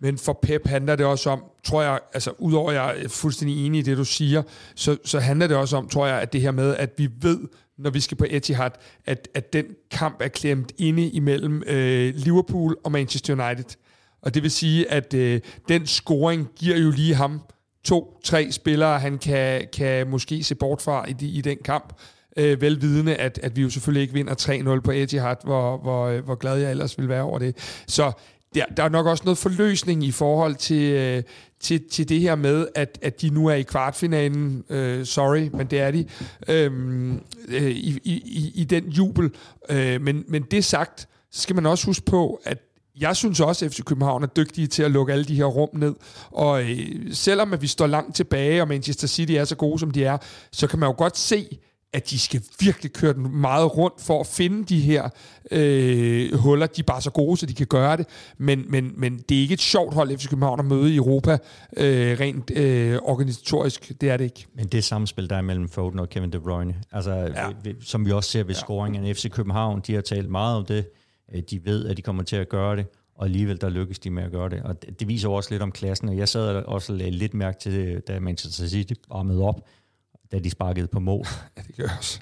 [0.00, 3.66] Men for Pep handler det også om, tror jeg, altså udover at jeg er fuldstændig
[3.66, 4.42] enig i det, du siger,
[4.74, 7.38] så, så handler det også om, tror jeg, at det her med, at vi ved,
[7.78, 8.70] når vi skal på Etihad,
[9.04, 13.76] at, at den kamp er klemt inde imellem øh, Liverpool og Manchester United.
[14.22, 17.40] Og det vil sige, at øh, den scoring giver jo lige ham
[17.84, 21.92] to-tre spillere, han kan, kan måske se bort fra i, de, i den kamp.
[22.36, 26.24] Øh, velvidende, at, at vi jo selvfølgelig ikke vinder 3-0 på Etihad, hvor, hvor, øh,
[26.24, 27.82] hvor glad jeg ellers vil være over det.
[27.86, 28.12] Så
[28.54, 31.22] der, der er nok også noget forløsning i forhold til, øh,
[31.60, 34.64] til, til det her med, at, at de nu er i kvartfinalen.
[34.70, 36.06] Øh, sorry, men det er de.
[36.48, 39.30] Øhm, øh, i, i, I den jubel.
[39.70, 42.58] Øh, men, men det sagt, så skal man også huske på, at
[43.00, 45.68] jeg synes også, at FC København er dygtige til at lukke alle de her rum
[45.72, 45.94] ned.
[46.30, 46.78] Og øh,
[47.12, 50.18] selvom at vi står langt tilbage, og Manchester City er så gode, som de er,
[50.52, 51.58] så kan man jo godt se,
[51.94, 55.08] at de skal virkelig køre den meget rundt for at finde de her
[55.50, 56.66] øh, huller.
[56.66, 58.06] De er bare så gode, så de kan gøre det.
[58.38, 61.38] Men, men, men det er ikke et sjovt hold, FC København at møde i Europa,
[61.76, 63.92] øh, rent øh, organisatorisk.
[64.00, 64.46] Det er det ikke.
[64.54, 67.48] Men det samspil, der er mellem Foden og Kevin De Bruyne, altså, ja.
[67.62, 68.60] vi, som vi også ser ved ja.
[68.60, 70.86] scoringen FC København, de har talt meget om det.
[71.32, 74.10] Øh, de ved, at de kommer til at gøre det og alligevel der lykkes de
[74.10, 74.62] med at gøre det.
[74.62, 77.58] Og det, viser også lidt om klassen, og jeg sad også og lagde lidt mærke
[77.60, 79.60] til det, da Manchester City varmede op,
[80.32, 81.26] da de sparkede på mål.
[81.56, 82.20] ja, det gør også.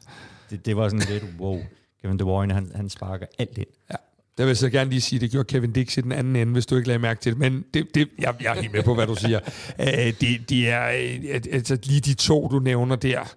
[0.51, 1.61] Det, det var sådan lidt, wow,
[2.03, 3.67] Kevin De Bruyne, han, han sparker alt ind.
[3.91, 3.97] Ja.
[4.39, 6.53] Der vil jeg så gerne lige sige, det gjorde Kevin Dix i den anden ende,
[6.53, 7.39] hvis du ikke lagde mærke til det.
[7.39, 9.41] Men det, det, jeg, jeg er helt med på, hvad du siger.
[9.79, 9.87] uh,
[10.21, 13.35] det, det er uh, altså, lige de to, du nævner der.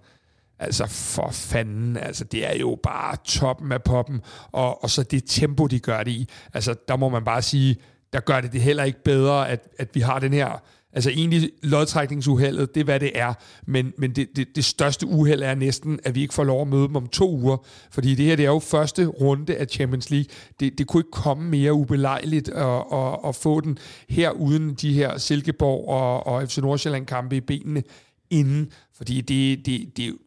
[0.59, 5.23] Altså for fanden, altså det er jo bare toppen af poppen, og, og så det
[5.27, 6.29] tempo, de gør det i.
[6.53, 7.77] Altså der må man bare sige,
[8.13, 10.59] der gør det det heller ikke bedre, at, at vi har den her
[10.95, 13.33] Altså egentlig lodtrækningsuheldet, det er hvad det er,
[13.67, 16.67] men, men det, det, det største uheld er næsten, at vi ikke får lov at
[16.67, 17.57] møde dem om to uger,
[17.91, 20.27] fordi det her det er jo første runde af Champions League.
[20.59, 23.77] Det, det kunne ikke komme mere ubelejligt at, at, at få den
[24.09, 27.83] her uden de her Silkeborg og, og FC Nordsjælland kampe i benene
[28.29, 30.17] inden, fordi det, det, det,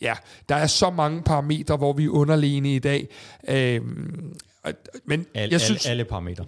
[0.00, 0.14] ja,
[0.48, 3.08] der er så mange parametre, hvor vi er underlegne i dag.
[3.48, 4.34] Øhm,
[5.04, 6.44] men alle, jeg synes, alle, alle parametre.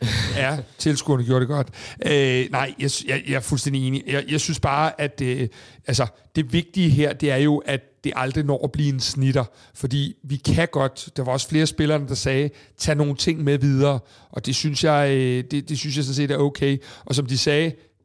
[0.36, 1.68] ja, tilskuerne gjorde det godt.
[2.06, 4.02] Øh, nej, jeg, jeg, jeg er fuldstændig enig.
[4.06, 5.48] Jeg, jeg synes bare, at øh,
[5.86, 6.06] altså,
[6.36, 9.44] det vigtige her, det er jo, at det aldrig når at blive en snitter.
[9.74, 13.58] Fordi vi kan godt, der var også flere spillere, der sagde, tag nogle ting med
[13.58, 13.98] videre.
[14.30, 16.78] Og det synes jeg, øh, det, det synes jeg sådan set er okay.
[17.04, 17.64] Og som de sagde,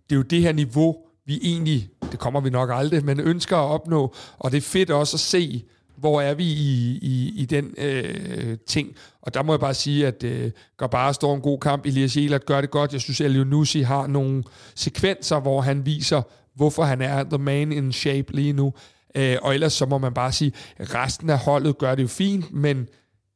[0.10, 0.97] det er jo det her niveau,
[1.32, 4.13] vi egentlig, det kommer vi nok aldrig, men ønsker at opnå.
[4.39, 5.63] Og det er fedt også at se,
[5.98, 8.96] hvor er vi i, i, i den øh, ting.
[9.22, 10.52] Og der må jeg bare sige, at øh,
[10.91, 11.86] bare står en god kamp.
[11.86, 12.94] Elias Jelert gør det godt.
[12.94, 14.44] Jeg synes, at Nussi har nogle
[14.76, 16.22] sekvenser, hvor han viser,
[16.56, 18.74] hvorfor han er the man in shape lige nu.
[19.15, 22.08] Øh, og ellers så må man bare sige, at resten af holdet gør det jo
[22.08, 22.88] fint, men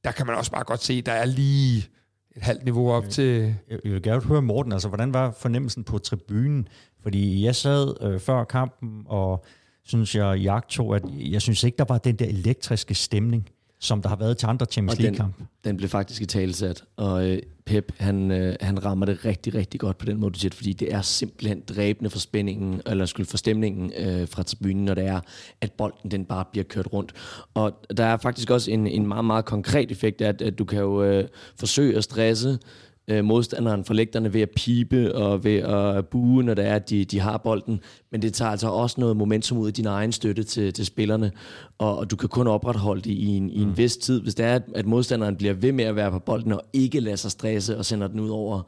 [0.04, 1.88] der kan man også bare godt se, at der er lige
[2.36, 3.56] et halvt niveau op til...
[3.70, 6.68] Jeg vil gerne høre Morten, altså hvordan var fornemmelsen på tribunen?
[7.04, 9.46] Fordi jeg sad øh, før kampen, og
[9.84, 14.10] synes jeg, jagtog, at jeg synes ikke, der var den der elektriske stemning, som der
[14.10, 15.38] har været til andre Champions League-kampe.
[15.38, 19.56] Den, den blev faktisk i talesat, og øh, Pep, han, øh, han rammer det rigtig,
[19.56, 23.06] rigtig godt på den måde, du siger, fordi det er simpelthen dræbende for spændingen, eller
[23.06, 25.20] skyld for stemningen øh, fra tribunen, når det er,
[25.62, 27.14] at bolden den bare bliver kørt rundt.
[27.54, 30.80] Og der er faktisk også en, en meget, meget konkret effekt, at, at du kan
[30.80, 32.60] jo øh, forsøge at stresse
[33.08, 36.90] øh, modstanderen for lægterne ved at pipe og ved at bue, når det er, at
[36.90, 37.80] de, de har bolden.
[38.12, 41.32] Men det tager altså også noget momentum ud af din egen støtte til, til spillerne,
[41.78, 43.78] og, og du kan kun opretholde det i en, i en mm.
[43.78, 44.22] vis tid.
[44.22, 47.00] Hvis det er, at, at modstanderen bliver ved med at være på bolden og ikke
[47.00, 48.62] lader sig stresse og sender den ud over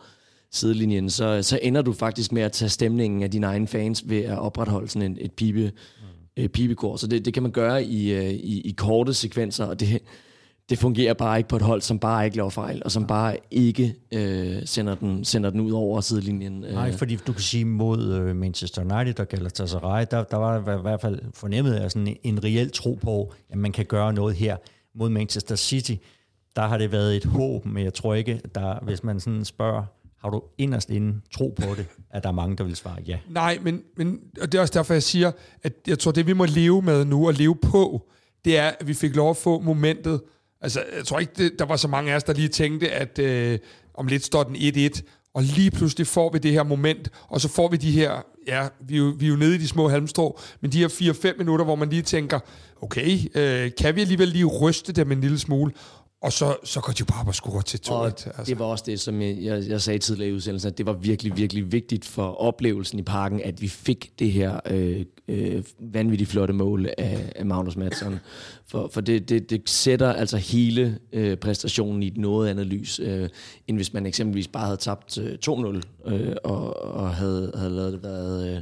[0.52, 4.24] sidelinjen, så, så ender du faktisk med at tage stemningen af dine egne fans ved
[4.24, 6.44] at opretholde sådan en, et pibe, mm.
[6.44, 6.96] øh, pibekor.
[6.96, 10.02] Så det, det kan man gøre i, øh, i, i korte sekvenser, og det,
[10.70, 13.38] det fungerer bare ikke på et hold, som bare ikke laver fejl, og som bare
[13.52, 16.64] ikke øh, sender, den, sender den ud over sidelinjen.
[16.64, 16.74] Øh.
[16.74, 20.82] Nej, fordi du kan sige mod øh, Manchester United og Galatasaray, der, der var i
[20.82, 24.36] hvert fald fornemmet af sådan en, en reel tro på, at man kan gøre noget
[24.36, 24.58] her.
[24.96, 25.96] Mod Manchester City,
[26.56, 29.84] der har det været et håb, men jeg tror ikke, der, hvis man sådan spørger,
[30.22, 33.18] har du inderst inden tro på det, at der er mange, der vil svare ja?
[33.30, 35.32] Nej, men, men og det er også derfor, jeg siger,
[35.64, 38.08] at jeg tror, det vi må leve med nu og leve på,
[38.46, 40.22] det er, at vi fik lov at få momentet,
[40.62, 43.20] Altså, jeg tror ikke, det, der var så mange af os, der lige tænkte, at
[43.20, 43.60] øh,
[43.94, 45.02] om lidt står den 1-1,
[45.34, 48.68] og lige pludselig får vi det her moment, og så får vi de her, ja,
[48.80, 50.88] vi er jo, vi er jo nede i de små halmstrå, men de her
[51.34, 52.40] 4-5 minutter, hvor man lige tænker,
[52.82, 55.72] okay, øh, kan vi alligevel lige ryste dem en lille smule?
[56.22, 58.30] Og så, så går de bare på score til 2 altså.
[58.46, 60.94] Det var også det, som jeg, jeg, jeg sagde tidligere i udsendelsen, at det var
[60.94, 66.30] virkelig, virkelig vigtigt for oplevelsen i parken, at vi fik det her øh, øh, vanvittigt
[66.30, 68.20] flotte mål af, af Magnus Madsen.
[68.70, 73.00] For, for det, det, det sætter altså hele øh, præstationen i et noget andet lys,
[73.00, 73.30] øh,
[73.68, 77.94] end hvis man eksempelvis bare havde tabt øh, 2-0 øh, og, og havde, havde lavet
[77.94, 78.58] det været...
[78.58, 78.62] Øh,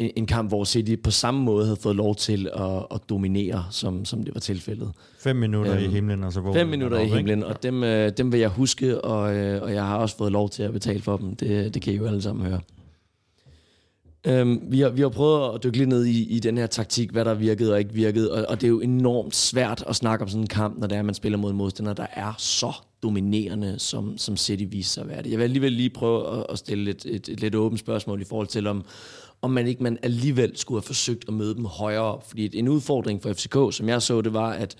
[0.00, 4.04] en kamp, hvor City på samme måde havde fået lov til at, at dominere, som,
[4.04, 4.92] som det var tilfældet.
[5.18, 8.12] Fem minutter øhm, i himlen, og så hvor Fem minutter i himlen, og dem, øh,
[8.16, 11.00] dem vil jeg huske, og, øh, og jeg har også fået lov til at betale
[11.00, 11.36] for dem.
[11.36, 12.60] Det, det kan I jo alle sammen høre.
[14.26, 17.10] Øhm, vi, har, vi har prøvet at dykke lidt ned i, i den her taktik,
[17.10, 20.22] hvad der virkede og ikke virkede, og, og det er jo enormt svært at snakke
[20.22, 22.72] om sådan en kamp, når det er, at man spiller mod modstandere, der er så
[23.02, 25.30] dominerende, som, som City viser sig at være det.
[25.30, 28.24] Jeg vil alligevel lige prøve at, at stille et, et, et lidt åbent spørgsmål i
[28.24, 28.84] forhold til, om,
[29.42, 32.18] om man ikke man alligevel skulle have forsøgt at møde dem højere.
[32.28, 34.76] Fordi en udfordring for FCK, som jeg så det, var, at,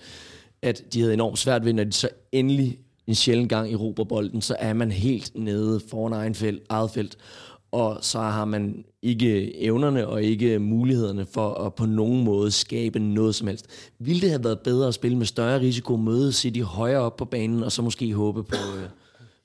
[0.61, 4.41] at de havde enormt svært ved, når de så endelig en sjældent gang i bolden,
[4.41, 7.17] så er man helt nede foran egen felt, eget felt
[7.71, 12.99] og så har man ikke evnerne og ikke mulighederne for at på nogen måde skabe
[12.99, 13.91] noget som helst.
[13.99, 17.25] Ville det have været bedre at spille med større risiko, møde City højere op på
[17.25, 18.89] banen, og så måske håbe på, øh,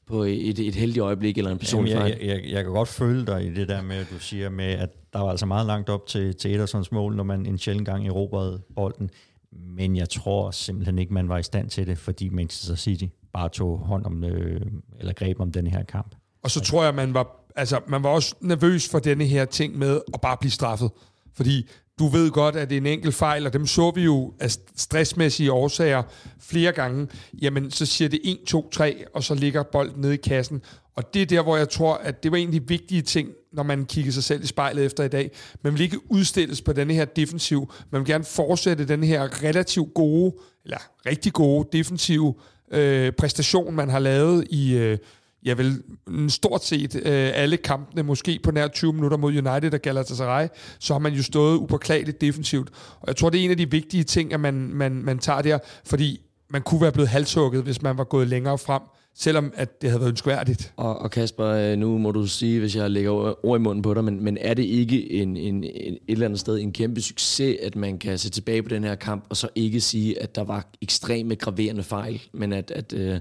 [0.06, 3.26] på et, et heldigt øjeblik eller en personlig Jamen, jeg, jeg, jeg kan godt føle
[3.26, 5.88] dig i det der med, at du siger med, at der var altså meget langt
[5.88, 9.10] op til, til Edersons mål, når man en sjældent gang erobrede bolden.
[9.52, 13.48] Men jeg tror simpelthen ikke, man var i stand til det, fordi Manchester City bare
[13.48, 14.60] tog hånd om, øh,
[14.98, 16.14] eller greb om den her kamp.
[16.42, 19.78] Og så tror jeg, man var altså, man var også nervøs for denne her ting
[19.78, 20.90] med at bare blive straffet.
[21.34, 24.32] Fordi du ved godt, at det er en enkelt fejl, og dem så vi jo
[24.40, 26.02] af stressmæssige årsager
[26.40, 27.08] flere gange.
[27.42, 30.62] Jamen, så siger det 1, 2, 3, og så ligger bolden nede i kassen.
[30.96, 33.28] Og det er der, hvor jeg tror, at det var en af de vigtige ting,
[33.52, 35.30] når man kigger sig selv i spejlet efter i dag.
[35.62, 37.72] Man vil ikke udstilles på denne her defensiv.
[37.90, 42.34] Man vil gerne fortsætte den her relativt gode, eller rigtig gode defensive
[42.72, 44.98] øh, præstation, man har lavet i, øh,
[45.44, 45.82] ja vel,
[46.28, 50.94] stort set øh, alle kampene, måske på nær 20 minutter mod United og Galatasaray, så
[50.94, 52.70] har man jo stået upåklageligt defensivt.
[53.00, 55.42] Og jeg tror, det er en af de vigtige ting, at man, man, man tager
[55.42, 58.82] der, fordi man kunne være blevet halshugget, hvis man var gået længere frem,
[59.18, 60.72] selvom at det havde været ønskværdigt.
[60.76, 63.94] Og, og Kasper, øh, nu må du sige, hvis jeg lægger ord i munden på
[63.94, 67.00] dig, men, men er det ikke en, en, en, et eller andet sted en kæmpe
[67.00, 70.34] succes, at man kan se tilbage på den her kamp, og så ikke sige, at
[70.34, 73.20] der var ekstreme graverende fejl, men at, at øh,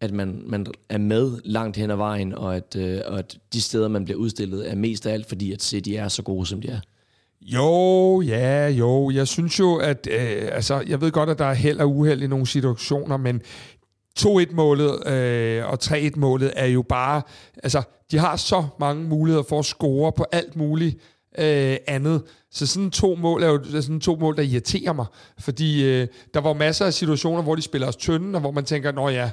[0.00, 3.60] at man, man er med langt hen ad vejen, og at, øh, og at de
[3.60, 6.60] steder, man bliver udstillet, er mest af alt, fordi at City er så gode, som
[6.60, 6.80] de er.
[7.42, 9.10] Jo, ja, jo.
[9.10, 12.22] Jeg synes jo, at øh, altså, jeg ved godt, at der er held og uheld
[12.22, 13.42] i nogle situationer, men
[14.20, 17.22] 2-1-målet øh, og 3-1-målet er jo bare...
[17.62, 20.96] Altså, de har så mange muligheder for at score på alt muligt
[21.38, 22.22] øh, andet.
[22.50, 25.06] Så sådan to mål er jo sådan to mål, der irriterer mig.
[25.38, 28.64] Fordi øh, der var masser af situationer, hvor de spiller os tynde, og hvor man
[28.64, 29.30] tænker, nå ja,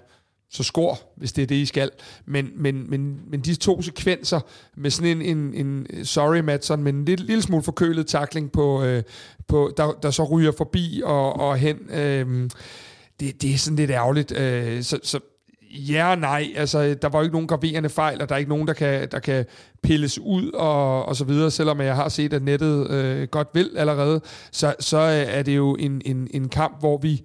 [0.51, 1.91] så skor, hvis det er det, I skal.
[2.25, 4.39] Men, men, men, men de to sekvenser
[4.77, 8.83] med sådan en, en, en sorry Madsen, men en lille, lille smule forkølet takling på,
[8.83, 9.03] øh,
[9.47, 12.49] på der, der så ryger forbi og, og hen, øh,
[13.19, 14.37] det, det er sådan lidt ærgerligt.
[14.37, 15.19] Øh, så, så
[15.71, 18.49] ja og nej, altså der var jo ikke nogen graverende fejl, og der er ikke
[18.49, 19.45] nogen, der kan, der kan
[19.83, 23.71] pilles ud og, og så videre, selvom jeg har set, at nettet øh, godt vil
[23.77, 27.21] allerede, så, så øh, er det jo en, en, en kamp, hvor vi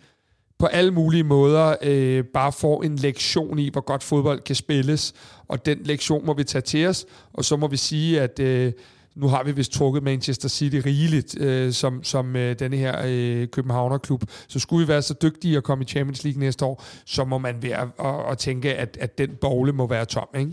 [0.58, 5.14] på alle mulige måder øh, bare får en lektion i, hvor godt fodbold kan spilles,
[5.48, 8.72] og den lektion må vi tage til os, og så må vi sige, at øh,
[9.14, 13.48] nu har vi vist trukket Manchester City rigeligt øh, som, som øh, denne her øh,
[13.48, 14.22] Københavnerklub.
[14.48, 17.38] Så skulle vi være så dygtige at komme i Champions League næste år, så må
[17.38, 20.52] man være at, at tænke, at, at den bogle må være tom, ikke?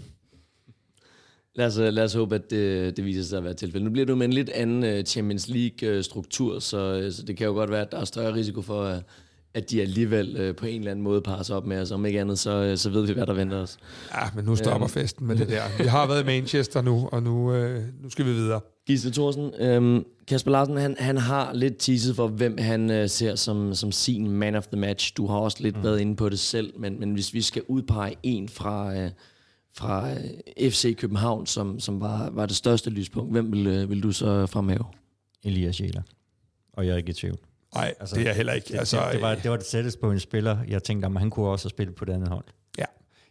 [1.56, 3.84] Lad os, lad os håbe, at det, det viser sig at være tilfældet.
[3.84, 7.38] Nu bliver det med en lidt anden øh, Champions League-struktur, øh, så, øh, så det
[7.38, 9.02] kan jo godt være, at der er større risiko for,
[9.54, 11.92] at de alligevel øh, på en eller anden måde parer sig op med os.
[11.92, 13.78] Om ikke andet, så, øh, så ved vi, hvad der venter os.
[14.14, 14.90] Ja, men nu stopper øhm.
[14.90, 15.62] festen med det der.
[15.78, 18.62] Vi har været i Manchester nu, og nu, øh, nu skal vi videre.
[18.88, 23.36] Gisle Thorsen, øhm, Kasper Larsen, han, han har lidt teaset for, hvem han øh, ser
[23.36, 25.14] som, som sin man of the match.
[25.18, 25.84] Du har også lidt mm.
[25.84, 29.12] været inde på det selv, men, men hvis vi skal udpege en fra, øh,
[29.78, 34.04] fra øh, FC København, som, som var, var det største lyspunkt, hvem vil, øh, vil
[34.04, 34.86] du så fremhæve?
[35.44, 36.02] Elias Jæler.
[36.74, 37.38] Og jeg er ikke i tvivl.
[37.76, 38.68] Nej, altså, det er heller ikke.
[38.68, 41.20] Det, altså, det, det, var, det var det sætteste på en spiller, jeg tænkte, at
[41.20, 42.46] han kunne også have spillet på det andet hold.
[42.78, 42.86] Ja,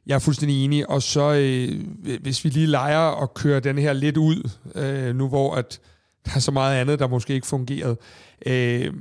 [0.07, 0.91] jeg er fuldstændig enig.
[0.91, 5.29] Og så, øh, hvis vi lige leger og kører den her lidt ud, øh, nu
[5.29, 5.81] hvor at
[6.25, 7.97] der er så meget andet, der måske ikke fungerede.
[8.47, 8.95] Øh,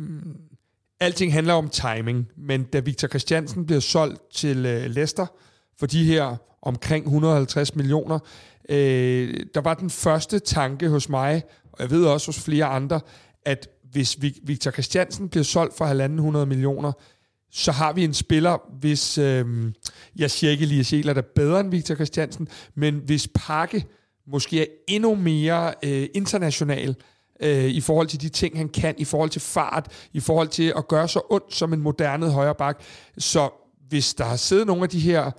[1.00, 5.26] alting handler om timing, men da Victor Christiansen bliver solgt til øh, Leicester
[5.80, 8.20] for de her omkring 150 millioner,
[8.70, 13.00] øh, der var den første tanke hos mig, og jeg ved også hos flere andre,
[13.46, 15.86] at hvis Victor Christiansen bliver solgt for
[16.42, 16.92] 1.500 millioner,
[17.52, 19.72] så har vi en spiller, hvis, øh,
[20.16, 23.86] jeg siger ikke Elias Jæler, der er bedre end Victor Christiansen, men hvis Pakke
[24.28, 26.96] måske er endnu mere øh, international,
[27.40, 30.74] øh, i forhold til de ting, han kan, i forhold til fart, i forhold til
[30.78, 32.82] at gøre så ondt som en moderne højreback.
[33.18, 33.50] Så
[33.90, 35.32] hvis der har siddet nogle af de her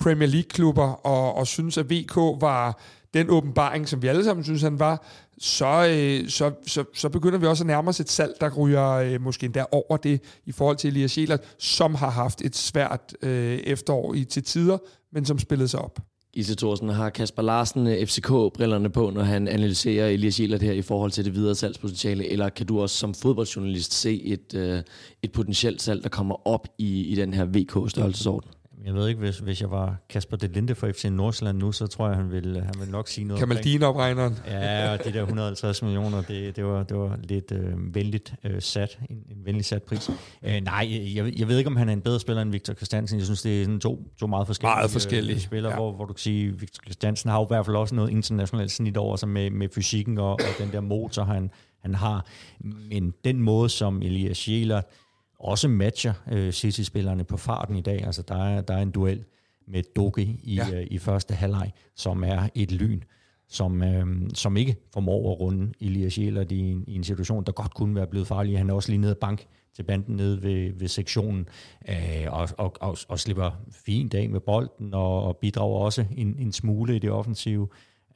[0.00, 2.80] Premier League-klubber og, og synes, at VK var
[3.14, 5.06] den åbenbaring, som vi alle sammen synes, han var,
[5.40, 8.90] så, øh, så, så, så begynder vi også at nærme os et salg, der ryger
[8.90, 13.14] øh, måske endda over det i forhold til Elias Jelert, som har haft et svært
[13.22, 14.78] øh, efterår i til tider,
[15.12, 15.98] men som spillede sig op.
[16.34, 20.82] Ise Thorsen, har Kasper Larsen øh, FCK-brillerne på, når han analyserer Elias Jelert her i
[20.82, 24.82] forhold til det videre salgspotentiale, eller kan du også som fodboldjournalist se et, øh,
[25.22, 28.50] et potentielt salg, der kommer op i, i den her VK-størrelsesorden?
[28.84, 31.86] Jeg ved ikke, hvis, hvis jeg var Kasper de Linde for FC Nordsjælland nu, så
[31.86, 33.40] tror jeg, han vil, han vil nok sige noget.
[33.40, 34.38] Kamaldin-opregneren.
[34.46, 38.62] Ja, og de der 150 millioner, det, det, var, det var lidt øh, venligt øh,
[38.62, 40.10] sat, en, en venlig sat pris.
[40.42, 43.18] Øh, nej, jeg, jeg ved ikke, om han er en bedre spiller end Victor Christiansen.
[43.18, 45.34] Jeg synes, det er sådan to, to meget forskellige, meget forskellige.
[45.34, 45.78] Øh, spillere, ja.
[45.78, 48.70] hvor, hvor du kan sige, Victor Christiansen har jo i hvert fald også noget internationalt
[48.70, 51.50] snit over sig med, med fysikken og, og den der motor, han,
[51.82, 52.26] han har.
[52.60, 54.82] Men den måde, som Elias Schieler
[55.38, 58.04] også matcher øh, City-spillerne på farten i dag.
[58.04, 59.24] Altså, der er, der er en duel
[59.66, 60.80] med Doge i, ja.
[60.80, 63.00] øh, i første halvleg, som er et lyn,
[63.48, 67.52] som, øh, som ikke formår at runde Elias Jelert i, en, i en situation, der
[67.52, 68.58] godt kunne være blevet farlig.
[68.58, 69.46] Han er også lige nede bank
[69.76, 71.48] til banden nede ved, ved sektionen,
[71.88, 76.36] øh, og, og, og, og slipper fint af med bolden, og, og bidrager også en,
[76.38, 77.68] en smule i det offensive.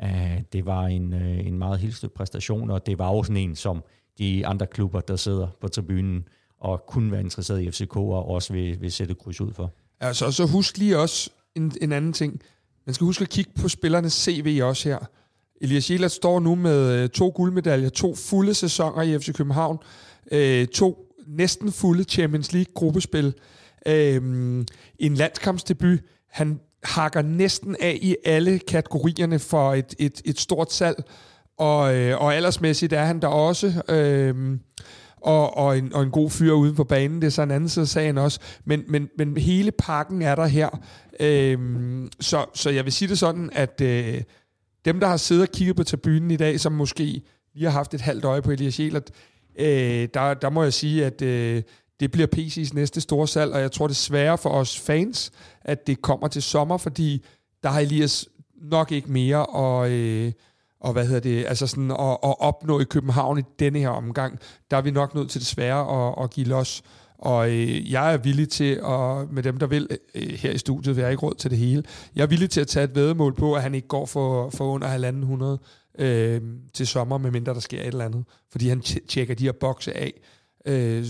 [0.02, 3.56] Øh, det var en, øh, en meget hilstøbt præstation, og det var også sådan en,
[3.56, 3.84] som
[4.18, 6.24] de andre klubber, der sidder på tribunen,
[6.62, 9.72] og kunne være interesseret i FCK og også vil, vil sætte kryds ud for.
[10.00, 12.40] Altså, så husk lige også en, en anden ting.
[12.86, 14.98] Man skal huske at kigge på spillernes CV også her.
[15.60, 19.78] Elias Jelert står nu med øh, to guldmedaljer, to fulde sæsoner i FC København,
[20.32, 23.34] øh, to næsten fulde Champions League-gruppespil,
[23.86, 24.16] øh,
[24.98, 25.98] en landskampsdebut.
[26.30, 31.04] Han hakker næsten af i alle kategorierne for et, et, et stort salg,
[31.58, 33.82] og, øh, og aldersmæssigt er han der også.
[33.88, 34.58] Øh,
[35.24, 37.22] og, og, en, og en god fyr uden på banen.
[37.22, 38.40] Det er så en anden side af sagen også.
[38.64, 40.68] Men, men, men hele pakken er der her.
[41.20, 44.22] Øhm, så, så jeg vil sige det sådan, at øh,
[44.84, 47.22] dem, der har siddet og kigget på tribunen i dag, som måske
[47.54, 49.10] lige har haft et halvt øje på Elias Jelert,
[49.58, 51.62] øh, der, der må jeg sige, at øh,
[52.00, 55.32] det bliver PC's næste store salg, og jeg tror det er sværere for os fans,
[55.60, 57.24] at det kommer til sommer, fordi
[57.62, 58.28] der har Elias
[58.62, 60.32] nok ikke mere at, øh,
[60.82, 64.38] og hvad hedder det, altså sådan at, at opnå i København i denne her omgang,
[64.70, 66.82] der er vi nok nødt til desværre at, at give los.
[67.18, 70.96] Og øh, jeg er villig til, at, med dem der vil øh, her i studiet,
[70.96, 71.82] vil jeg ikke råd til det hele,
[72.16, 74.64] jeg er villig til at tage et vedmål på, at han ikke går for, for
[74.64, 75.58] under halvanden hundrede
[75.98, 76.40] øh,
[76.74, 78.24] til sommer, medmindre der sker et eller andet.
[78.52, 80.12] Fordi han tjekker de her bokse af.
[80.66, 81.06] Øh,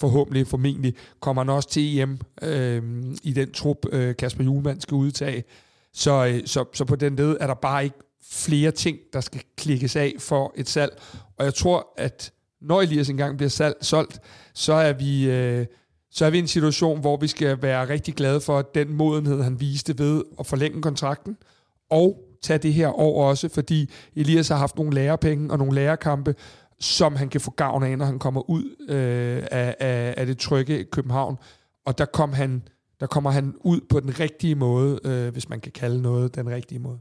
[0.00, 2.82] forhåbentlig, formentlig, kommer han også til EM øh,
[3.22, 5.44] i den trup, øh, Kasper Julemand skal udtage.
[5.92, 7.98] Så, øh, så, så på den led er der bare ikke
[8.30, 11.02] flere ting, der skal klikkes af for et salg.
[11.38, 14.20] Og jeg tror, at når Elias engang bliver salg, solgt,
[14.54, 15.30] så er vi...
[15.30, 15.66] Øh,
[16.10, 19.42] så er vi i en situation, hvor vi skal være rigtig glade for den modenhed,
[19.42, 21.36] han viste ved at forlænge kontrakten,
[21.90, 26.34] og tage det her år også, fordi Elias har haft nogle lærepenge og nogle lærerkampe,
[26.80, 30.38] som han kan få gavn af, når han kommer ud øh, af, af, af det
[30.38, 31.36] trygge København.
[31.86, 32.62] Og der, kom han,
[33.00, 36.50] der kommer han ud på den rigtige måde, øh, hvis man kan kalde noget den
[36.50, 36.98] rigtige måde.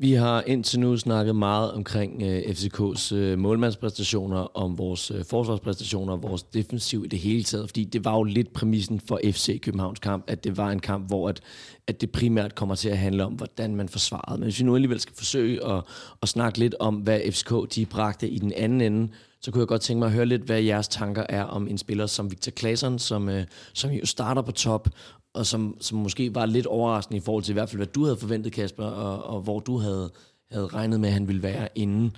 [0.00, 6.16] Vi har indtil nu snakket meget omkring øh, FCK's øh, målmandspræstationer, om vores øh, forsvarspræstationer,
[6.16, 9.98] vores defensiv i det hele taget, fordi det var jo lidt præmissen for FC Københavns
[9.98, 11.40] kamp, at det var en kamp, hvor at,
[11.86, 14.38] at det primært kommer til at handle om, hvordan man forsvarede.
[14.38, 15.84] Men hvis vi nu alligevel skal forsøge at,
[16.22, 19.68] at snakke lidt om, hvad FCK de bragte i den anden ende, så kunne jeg
[19.68, 22.52] godt tænke mig at høre lidt, hvad jeres tanker er om en spiller som Victor
[22.52, 24.88] Claesson, som, øh, som jo starter på top,
[25.34, 28.04] og som, som måske var lidt overraskende i forhold til i hvert fald, hvad du
[28.04, 30.10] havde forventet, Kasper, og, og hvor du havde,
[30.50, 32.16] havde regnet med, at han ville være inden.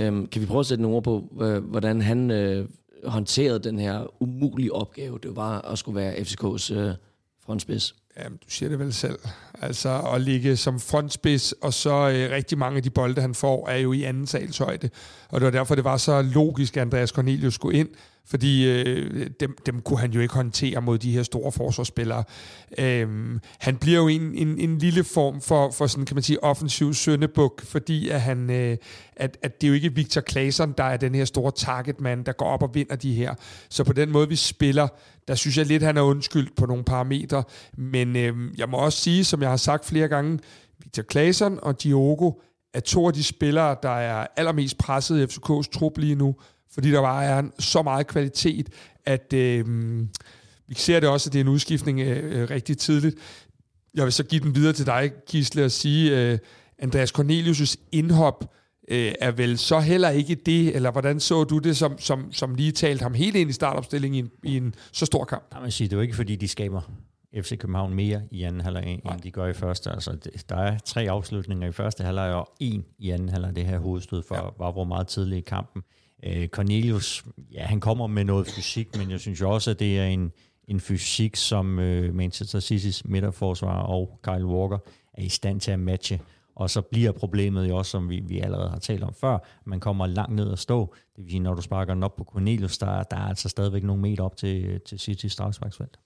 [0.00, 1.20] Øhm, kan vi prøve at sætte nogle ord på,
[1.62, 2.68] hvordan han øh,
[3.04, 6.94] håndterede den her umulige opgave, det var at skulle være FCK's øh,
[7.46, 7.94] frontspids?
[8.18, 9.18] Jamen, du siger det vel selv.
[9.60, 13.68] Altså at ligge som frontspids, og så øh, rigtig mange af de bolde, han får,
[13.68, 14.90] er jo i anden salshøjde.
[15.28, 17.88] Og det var derfor, det var så logisk, at Andreas Cornelius skulle ind,
[18.26, 22.24] fordi øh, dem, dem kunne han jo ikke håndtere mod de her store forsvarsspillere.
[22.78, 26.44] Øhm, han bliver jo en, en, en lille form for, for sådan, kan man sige,
[26.44, 28.76] offensiv søndebuk, fordi at, han, øh,
[29.16, 32.32] at, at det er jo ikke Victor Claesson, der er den her store targetmand, der
[32.32, 33.34] går op og vinder de her.
[33.68, 34.88] Så på den måde, vi spiller,
[35.28, 37.44] der synes jeg lidt, han er undskyldt på nogle parametre.
[37.76, 40.38] Men øh, jeg må også sige, som jeg har sagt flere gange,
[40.84, 42.32] Victor Claesson og Diogo
[42.74, 46.34] er to af de spillere, der er allermest presset i FCK's trup lige nu
[46.74, 48.68] fordi der bare er så meget kvalitet,
[49.04, 49.64] at øh,
[50.66, 53.16] vi ser det også, at det er en udskiftning øh, øh, rigtig tidligt.
[53.94, 56.38] Jeg vil så give den videre til dig, Gisle, og sige, øh,
[56.78, 58.54] Andreas Cornelius' indhop
[58.88, 62.54] øh, er vel så heller ikke det, eller hvordan så du det, som, som, som
[62.54, 65.44] lige talt ham helt ind i startopstillingen i en, i en så stor kamp?
[65.62, 66.80] Jeg sige, det er jo ikke, fordi de skaber
[67.42, 69.90] FC København mere i anden halvleg, end de gør i første.
[69.90, 70.16] Altså,
[70.48, 74.22] der er tre afslutninger i første halvleg, og en i anden halvleg, det her hovedstød
[74.28, 74.42] for, ja.
[74.58, 75.82] var hvor meget tidligt i kampen.
[76.26, 79.98] Øh, Cornelius, ja, han kommer med noget fysik, men jeg synes jo også, at det
[79.98, 80.32] er en,
[80.68, 84.78] en fysik, som øh, Manchester City's midterforsvar og Kyle Walker
[85.14, 86.20] er i stand til at matche.
[86.56, 89.80] Og så bliver problemet jo også, som vi, vi allerede har talt om før, man
[89.80, 90.94] kommer langt ned og stå.
[91.16, 93.82] Det vil sige, når du sparker den op på Cornelius, der, der er altså stadigvæk
[93.82, 95.98] nogle meter op til, til City's straksparksfelt.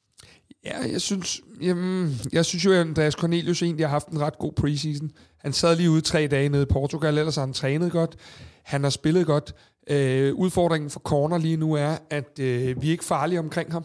[0.65, 4.39] Ja, jeg synes, jamen, jeg synes jo, at Andreas Cornelius egentlig har haft en ret
[4.39, 5.11] god preseason.
[5.39, 8.17] Han sad lige ude tre dage nede i Portugal, ellers har han trænet godt.
[8.63, 9.55] Han har spillet godt.
[9.91, 13.85] Øh, udfordringen for Corner lige nu er, at øh, vi er ikke farlige omkring ham.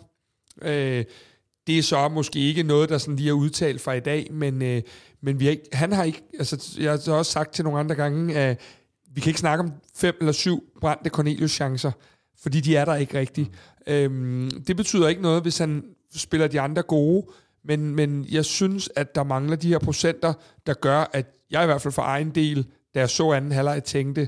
[0.62, 1.06] Øh,
[1.68, 4.62] det er så måske ikke noget, der sådan lige er udtalt fra i dag, men,
[4.62, 4.82] øh,
[5.22, 8.36] men vi ikke, han har ikke, altså jeg har også sagt til nogle andre gange,
[8.36, 8.60] at
[9.14, 11.92] vi kan ikke snakke om fem eller syv brændte Cornelius-chancer,
[12.42, 13.50] fordi de er der ikke rigtigt.
[13.88, 14.12] Øh,
[14.68, 15.84] det betyder ikke noget, hvis han
[16.16, 17.26] spiller de andre gode,
[17.66, 20.34] men, men jeg synes, at der mangler de her procenter,
[20.68, 23.84] der gør, at jeg i hvert fald for egen del, da jeg så anden halvleg,
[23.84, 24.28] tænkte,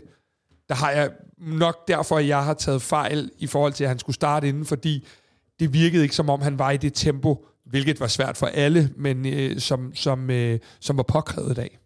[0.70, 1.12] der har jeg
[1.46, 5.08] nok derfor, jeg har taget fejl i forhold til, at han skulle starte inden, fordi
[5.60, 8.90] det virkede ikke som om, han var i det tempo, hvilket var svært for alle,
[8.96, 11.80] men øh, som, som, øh, som var påkrævet i dag.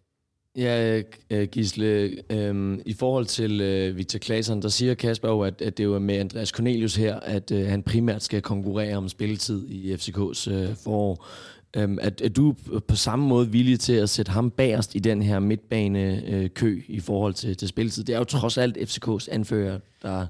[0.56, 5.62] Ja, øh, Gisle, øh, i forhold til øh, Victor Claesson, der siger Kasper jo, at,
[5.62, 9.68] at det er med Andreas Cornelius her, at øh, han primært skal konkurrere om spilletid
[9.68, 11.26] i FCK's øh, forår.
[11.76, 12.54] Øhm, er, er du
[12.88, 17.00] på samme måde villig til at sætte ham bagerst i den her midtbane-kø øh, i
[17.00, 18.04] forhold til, til spilletid?
[18.04, 20.26] Det er jo trods alt FCK's anfører, der,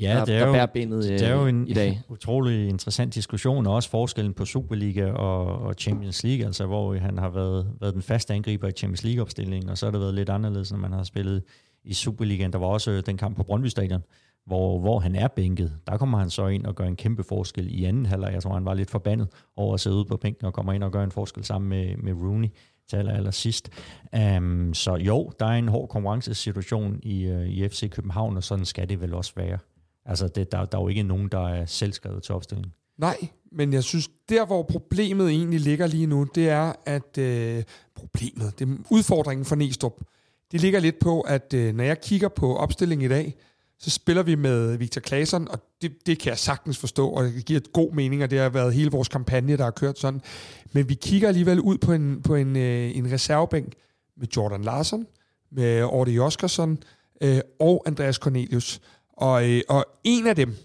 [0.00, 2.00] ja, der, det er der jo, bærer benet det er jo øh, en i dag.
[2.08, 7.18] utrolig interessant diskussion, og også forskellen på Superliga og, og Champions League, altså hvor han
[7.18, 10.28] har været, været den faste angriber i Champions League-opstillingen, og så har det været lidt
[10.28, 11.42] anderledes, når man har spillet
[11.84, 12.52] i Superligaen.
[12.52, 14.02] Der var også den kamp på Brøndby Stadion,
[14.48, 15.72] hvor, hvor han er bænket.
[15.86, 18.32] Der kommer han så ind og gør en kæmpe forskel i anden halvleg.
[18.32, 20.84] Jeg tror, han var lidt forbandet over at sidde ude på bænken og kommer ind
[20.84, 22.48] og gør en forskel sammen med, med Rooney
[22.88, 23.70] til aller, aller sidst.
[24.36, 28.64] Um, så jo, der er en hård konkurrencesituation i, uh, i FC København, og sådan
[28.64, 29.58] skal det vel også være.
[30.04, 32.72] Altså, det, der, der er jo ikke nogen, der er selvskrevet til opstillingen.
[32.98, 33.16] Nej,
[33.52, 37.62] men jeg synes, der hvor problemet egentlig ligger lige nu, det er, at øh,
[37.94, 40.00] problemet, det er udfordringen for Næstrup,
[40.52, 43.34] det ligger lidt på, at øh, når jeg kigger på opstillingen i dag,
[43.80, 47.44] så spiller vi med Victor Claesson, og det, det kan jeg sagtens forstå, og det
[47.44, 50.20] giver et god mening, og det har været hele vores kampagne, der har kørt sådan.
[50.72, 53.72] Men vi kigger alligevel ud på en, på en, øh, en reservebænk
[54.16, 55.06] med Jordan Larsen,
[55.52, 56.78] med Orte Oskarsson
[57.20, 58.80] øh, og Andreas Cornelius.
[59.12, 60.56] Og, øh, og en af dem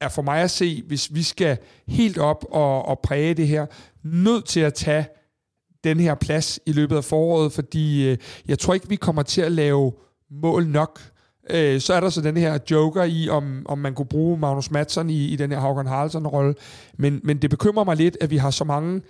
[0.00, 3.66] er for mig at se, hvis vi skal helt op og, og præge det her,
[4.02, 5.06] nødt til at tage
[5.84, 9.40] den her plads i løbet af foråret, fordi øh, jeg tror ikke, vi kommer til
[9.40, 9.92] at lave
[10.30, 11.11] mål nok.
[11.50, 14.70] Øh, så er der så den her joker i, om, om man kunne bruge Magnus
[14.70, 16.54] Madsen i, i den her Håkon Haraldsson-rolle.
[16.98, 19.02] Men, men det bekymrer mig lidt, at vi har så mange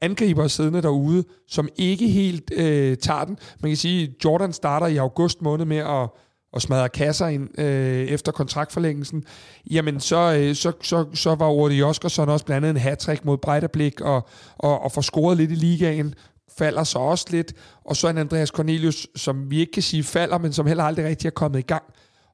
[0.00, 3.38] angriber siddende derude, som ikke helt øh, tager den.
[3.60, 6.08] Man kan sige, at Jordan starter i august måned med at
[6.52, 9.24] at smadre kasser ind øh, efter kontraktforlængelsen,
[9.70, 13.38] jamen så, øh, så, så, så var Ordi Oskarsson også blandt andet en hat mod
[13.38, 14.28] Breiterblik og,
[14.58, 16.14] og, og får scoret lidt i ligaen,
[16.58, 17.52] falder så også lidt,
[17.84, 21.04] og så en Andreas Cornelius, som vi ikke kan sige falder, men som heller aldrig
[21.04, 21.82] rigtig er kommet i gang.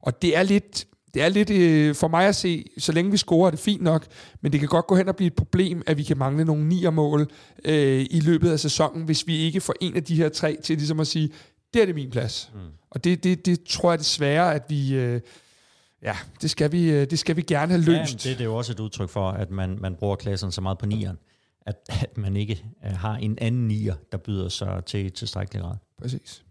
[0.03, 3.17] Og det er lidt, det er lidt øh, for mig at se, så længe vi
[3.17, 4.07] scorer, er det fint nok,
[4.41, 6.65] men det kan godt gå hen og blive et problem, at vi kan mangle nogle
[6.65, 7.31] nier-mål
[7.65, 10.77] øh, i løbet af sæsonen, hvis vi ikke får en af de her tre til
[10.77, 11.31] ligesom at sige,
[11.75, 12.51] det er det min plads.
[12.55, 12.61] Mm.
[12.91, 14.95] Og det, det, det tror jeg desværre, at vi...
[14.95, 15.21] Øh,
[16.03, 18.25] ja, det skal, vi, øh, det skal vi gerne have løst.
[18.25, 20.61] Ja, det, det er jo også et udtryk for, at man, man bruger klassen så
[20.61, 21.19] meget på nieren,
[21.67, 25.77] at, at man ikke uh, har en anden nier, der byder sig til tilstrækkelig grad.
[25.99, 26.45] Præcis.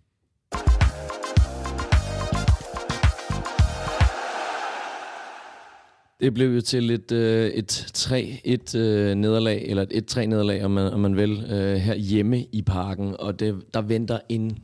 [6.19, 10.71] Det blev jo til et, øh, et 3-1 øh, nederlag, eller et 1-3 nederlag, om
[10.71, 13.15] man, om man vil, øh, her hjemme i parken.
[13.19, 14.57] Og det, der venter en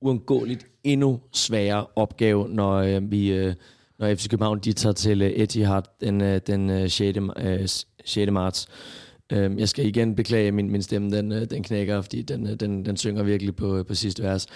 [0.00, 3.32] uundgåeligt endnu sværere opgave, når øh, vi...
[3.32, 3.54] Øh,
[4.00, 7.18] når FC København de tager til øh, Etihad den, øh, den øh, 6.
[7.36, 7.68] Øh,
[8.04, 8.30] 6.
[8.30, 8.68] marts.
[9.32, 12.54] Øh, jeg skal igen beklage, min, min stemme den, øh, den knækker, fordi den, øh,
[12.54, 14.46] den, den synger virkelig på, øh, på sidste vers.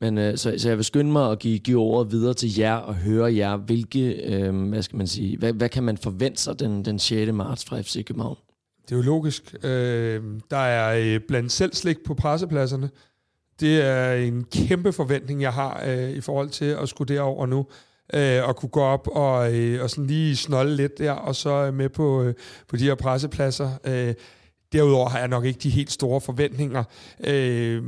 [0.00, 2.74] Men, øh, så, så jeg vil skynde mig at give, give ordet videre til jer
[2.74, 6.60] og høre jer, hvilke, øh, hvad skal man sige, hvad, hvad kan man forvente sig
[6.60, 7.32] den, den 6.
[7.32, 8.36] marts fra FC København?
[8.84, 9.54] Det er jo logisk.
[9.62, 12.90] Øh, der er blandt selv slik på pressepladserne.
[13.60, 17.66] Det er en kæmpe forventning, jeg har øh, i forhold til at skulle derover nu.
[18.14, 21.70] Øh, og kunne gå op og, øh, og sådan lige snolle lidt der, og så
[21.74, 22.34] med på, øh,
[22.68, 23.70] på de her pressepladser.
[23.84, 24.14] Øh,
[24.72, 26.84] derudover har jeg nok ikke de helt store forventninger.
[27.26, 27.82] Øh,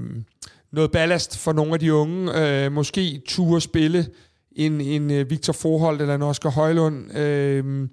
[0.73, 2.33] noget ballast for nogle af de unge.
[2.65, 4.07] Øh, måske ture spille
[4.53, 7.89] en, en øh, Victor Forhold eller en Oscar Højlund øh,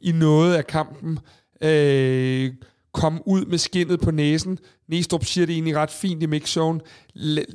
[0.00, 1.18] i noget af kampen.
[1.62, 2.52] Øh,
[2.96, 4.58] komme ud med skinnet på næsen.
[4.88, 6.80] Næstrup siger det egentlig ret fint i mixzone.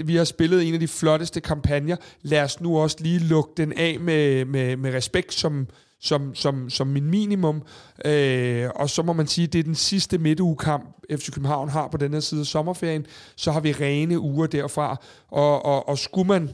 [0.06, 1.96] Vi har spillet en af de flotteste kampagner.
[2.22, 5.68] Lad os nu også lige lukke den af med, med, med respekt som,
[6.00, 7.62] som, som, som min minimum.
[8.06, 11.88] Øh, og så må man sige, at det er den sidste midtugekamp, FC København har
[11.88, 13.06] på den her side af sommerferien.
[13.36, 15.02] Så har vi rene uger derfra.
[15.28, 16.50] Og, og, og skulle man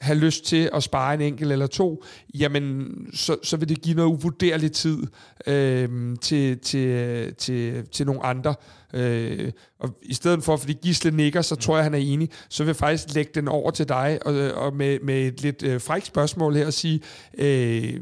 [0.00, 3.96] have lyst til at spare en enkelt eller to, jamen så, så vil det give
[3.96, 5.06] noget uvurderlig tid
[5.46, 8.54] øh, til, til, til, til nogle andre.
[8.94, 12.62] Øh, og i stedet for, fordi Gisle nikker, så tror jeg, han er enig, så
[12.62, 15.80] vil jeg faktisk lægge den over til dig, og, og med, med et lidt øh,
[15.80, 17.00] frækt spørgsmål her, og sige,
[17.38, 18.00] øh,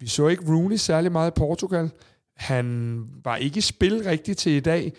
[0.00, 1.90] vi så ikke Rooney særlig meget i Portugal.
[2.36, 4.92] Han var ikke i spil rigtigt til i dag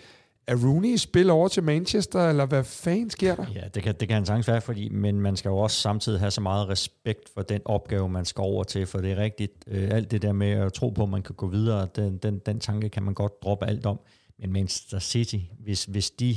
[0.46, 3.46] er Rooney i spil over til Manchester, eller hvad fanden sker der?
[3.54, 6.20] Ja, det kan, det kan han sagtens være, fordi, men man skal jo også samtidig
[6.20, 9.52] have så meget respekt for den opgave, man skal over til, for det er rigtigt,
[9.66, 12.38] øh, alt det der med at tro på, at man kan gå videre, den, den,
[12.38, 14.00] den tanke kan man godt droppe alt om.
[14.38, 16.36] Men Manchester City, hvis, hvis de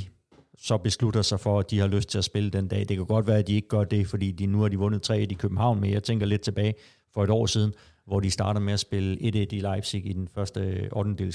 [0.58, 3.06] så beslutter sig for, at de har lyst til at spille den dag, det kan
[3.06, 5.34] godt være, at de ikke gør det, fordi de nu har de vundet 3 i
[5.34, 6.74] København, men jeg tænker lidt tilbage
[7.14, 7.72] for et år siden,
[8.06, 11.30] hvor de starter med at spille 1-1 i Leipzig i den første 8.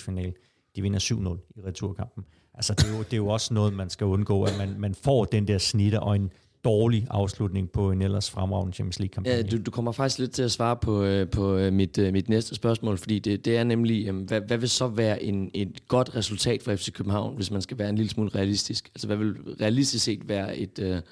[0.76, 2.26] De vinder 7-0 i returkampen.
[2.54, 4.96] Altså, det er, jo, det er jo også noget, man skal undgå, at man, man
[4.96, 6.32] får den der snitte og en
[6.64, 9.38] dårlig afslutning på en ellers fremragende Champions League-kampagne.
[9.38, 12.14] Ja, du, du kommer faktisk lidt til at svare på, øh, på øh, mit, øh,
[12.14, 15.88] mit næste spørgsmål, fordi det, det er nemlig, hvad, hvad vil så være en, et
[15.88, 18.90] godt resultat for FC København, hvis man skal være en lille smule realistisk?
[18.96, 21.04] Altså, hvad vil realistisk set være et, et,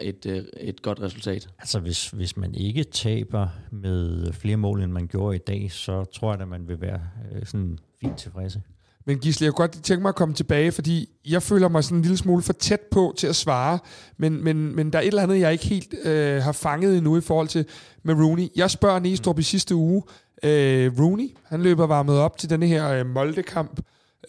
[0.00, 1.48] et, et, et godt resultat?
[1.58, 6.04] Altså, hvis, hvis man ikke taber med flere mål, end man gjorde i dag, så
[6.04, 7.00] tror jeg, at man vil være
[7.44, 8.62] sådan fint tilfredse.
[9.08, 11.98] Men Gisle, jeg kunne godt tænke mig at komme tilbage, fordi jeg føler mig sådan
[11.98, 13.78] en lille smule for tæt på til at svare,
[14.16, 17.16] men, men, men der er et eller andet, jeg ikke helt øh, har fanget endnu
[17.16, 17.64] i forhold til
[18.02, 18.48] med Rooney.
[18.56, 20.02] Jeg spørger Næstrup i sidste uge,
[20.42, 23.80] øh, Rooney, han løber varmet op til denne her øh, Molde-kamp.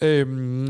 [0.02, 0.68] Øh,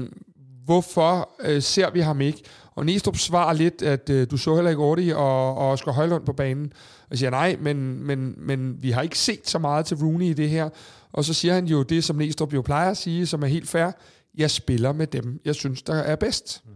[0.65, 2.43] hvorfor øh, ser vi ham ikke?
[2.75, 6.27] Og Næstrup svarer lidt, at øh, du så heller ikke Orti og, og Oscar Højlund
[6.27, 6.73] på banen.
[7.11, 10.33] Og siger, nej, men, men, men vi har ikke set så meget til Rooney i
[10.33, 10.69] det her.
[11.13, 13.69] Og så siger han jo det, som Næstrup jo plejer at sige, som er helt
[13.69, 13.91] fair.
[14.35, 16.63] Jeg spiller med dem, jeg synes, der er bedst.
[16.65, 16.73] Mm.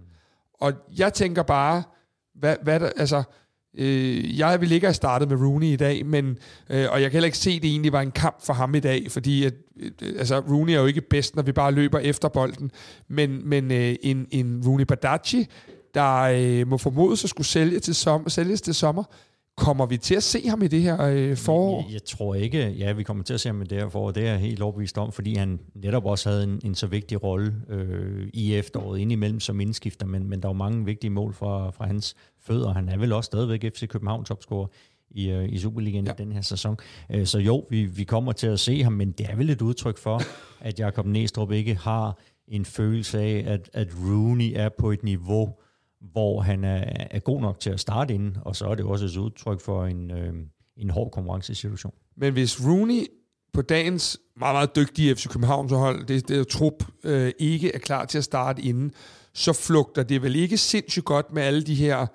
[0.61, 1.83] Og jeg tænker bare,
[2.35, 3.23] hvad, hvad der, altså,
[3.79, 6.39] Øh, jeg ville ikke have startet med Rooney i dag, men,
[6.71, 8.75] øh, og jeg kan heller ikke se, at det egentlig var en kamp for ham
[8.75, 11.99] i dag, fordi at, øh, altså, Rooney er jo ikke bedst, når vi bare løber
[11.99, 12.71] efter bolden,
[13.09, 15.47] men, men øh, en, en Rooney Badaci,
[15.95, 19.05] der øh, må formodes at skulle sælge til som, sælges til sommer,
[19.57, 21.83] Kommer vi til at se ham i det her øh, forår?
[21.83, 24.11] Jeg, jeg tror ikke, ja, vi kommer til at se ham i det her forår.
[24.11, 27.23] Det er jeg helt overbevist om, fordi han netop også havde en, en så vigtig
[27.23, 31.71] rolle øh, i efteråret, indimellem som indskifter, men, men der var mange vigtige mål fra,
[31.71, 32.73] fra hans fødder.
[32.73, 34.67] Han er vel også stadigvæk FC København topscorer
[35.11, 36.13] i, øh, i Superligaen ja.
[36.13, 36.77] i den her sæson.
[37.11, 39.63] Øh, så jo, vi, vi kommer til at se ham, men det er vel et
[39.63, 40.21] udtryk for,
[40.61, 42.19] at Jakob Næstrup ikke har
[42.49, 45.55] en følelse af, at, at Rooney er på et niveau,
[46.13, 49.05] hvor han er, er god nok til at starte inden, og så er det også
[49.05, 50.35] et udtryk for en, øh,
[50.77, 51.95] en hård konkurrencesituation.
[52.17, 53.07] Men hvis Rooney
[53.53, 57.79] på dagens meget, meget dygtige FC Københavns hold, det, det er trup, øh, ikke er
[57.79, 58.93] klar til at starte inden,
[59.35, 62.07] så flugter det vel ikke sindssygt godt med alle de her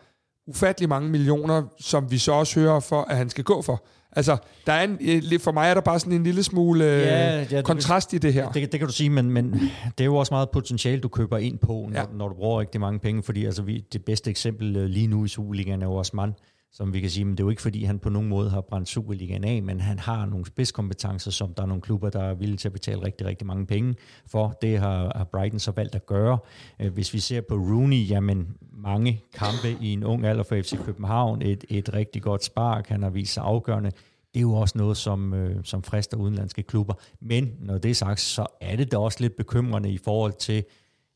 [0.47, 3.85] ufattelig mange millioner, som vi så også hører for, at han skal gå for.
[4.11, 4.37] Altså,
[4.67, 7.43] der er en, øh, for mig er der bare sådan en lille smule øh, ja,
[7.51, 8.51] ja, kontrast det, i det her.
[8.51, 9.51] Det, det kan du sige, men, men
[9.97, 12.05] det er jo også meget potentiale, du køber ind på, når, ja.
[12.13, 15.25] når du bruger rigtig mange penge, fordi altså, vi, det bedste eksempel øh, lige nu
[15.25, 16.33] i Superligaen er jo Osman,
[16.71, 18.61] som vi kan sige, men det er jo ikke fordi, han på nogen måde har
[18.61, 22.33] brændt Superligaen af, men han har nogle spidskompetencer, som der er nogle klubber, der er
[22.33, 23.95] villige til at betale rigtig, rigtig mange penge
[24.27, 24.57] for.
[24.61, 26.37] Det har, har Brighton så valgt at gøre.
[26.79, 30.85] Øh, hvis vi ser på Rooney, jamen mange kampe i en ung alder for FC
[30.85, 33.91] København, et, et rigtig godt spark, han har vist sig afgørende.
[34.33, 36.93] Det er jo også noget, som, øh, som frister udenlandske klubber.
[37.21, 40.63] Men når det er sagt, så er det da også lidt bekymrende i forhold til,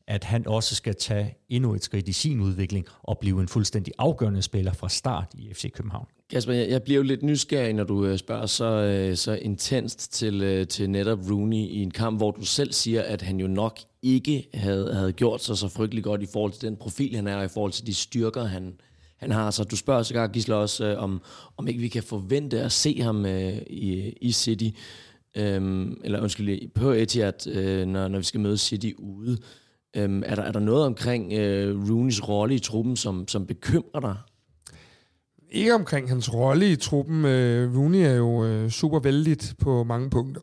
[0.06, 3.92] at han også skal tage endnu et skridt i sin udvikling og blive en fuldstændig
[3.98, 6.06] afgørende spiller fra start i FC København.
[6.30, 10.12] Kasper, jeg, jeg bliver jo lidt nysgerrig, når du øh, spørger så, øh, så intenst
[10.12, 13.46] til, øh, til netop Rooney i en kamp, hvor du selv siger, at han jo
[13.46, 17.26] nok ikke havde, havde gjort sig så frygtelig godt i forhold til den profil, han
[17.26, 18.74] er, og i forhold til de styrker, han,
[19.16, 19.50] han har.
[19.50, 21.22] Så du spørger så Gisle, også, øh, om,
[21.56, 24.78] om ikke vi kan forvente at se ham øh, i, i City,
[25.36, 29.32] øh, eller undskyld, på Etihad, øh, når, når vi skal møde City ude.
[29.32, 29.38] Øh,
[29.96, 34.00] Øhm, er, der, er der noget omkring øh, Rooneys rolle i truppen, som, som bekymrer
[34.00, 34.16] dig?
[35.50, 37.24] Ikke omkring hans rolle i truppen.
[37.24, 40.40] Øh, Rooney er jo øh, super vældigt på mange punkter.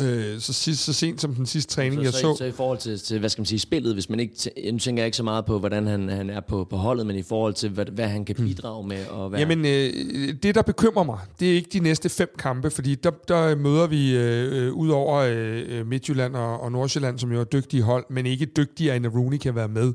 [0.00, 2.20] Øh, så, sidst, så sent som den sidste træning, så, jeg så...
[2.20, 4.34] Så, så i forhold til, til, hvad skal man sige, spillet, hvis man ikke...
[4.72, 7.16] Nu tænker jeg ikke så meget på, hvordan han, han er på, på holdet, men
[7.16, 8.46] i forhold til, hvad, hvad han kan hmm.
[8.46, 9.06] bidrage med.
[9.06, 12.70] Og hvad Jamen, øh, det der bekymrer mig, det er ikke de næste fem kampe,
[12.70, 17.40] fordi der, der møder vi øh, ud over øh, Midtjylland og, og Nordsjælland, som jo
[17.40, 19.92] er dygtige hold, men ikke dygtigere end Rooney kan være med.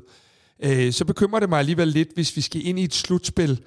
[0.64, 3.60] Øh, så bekymrer det mig alligevel lidt, hvis vi skal ind i et slutspil,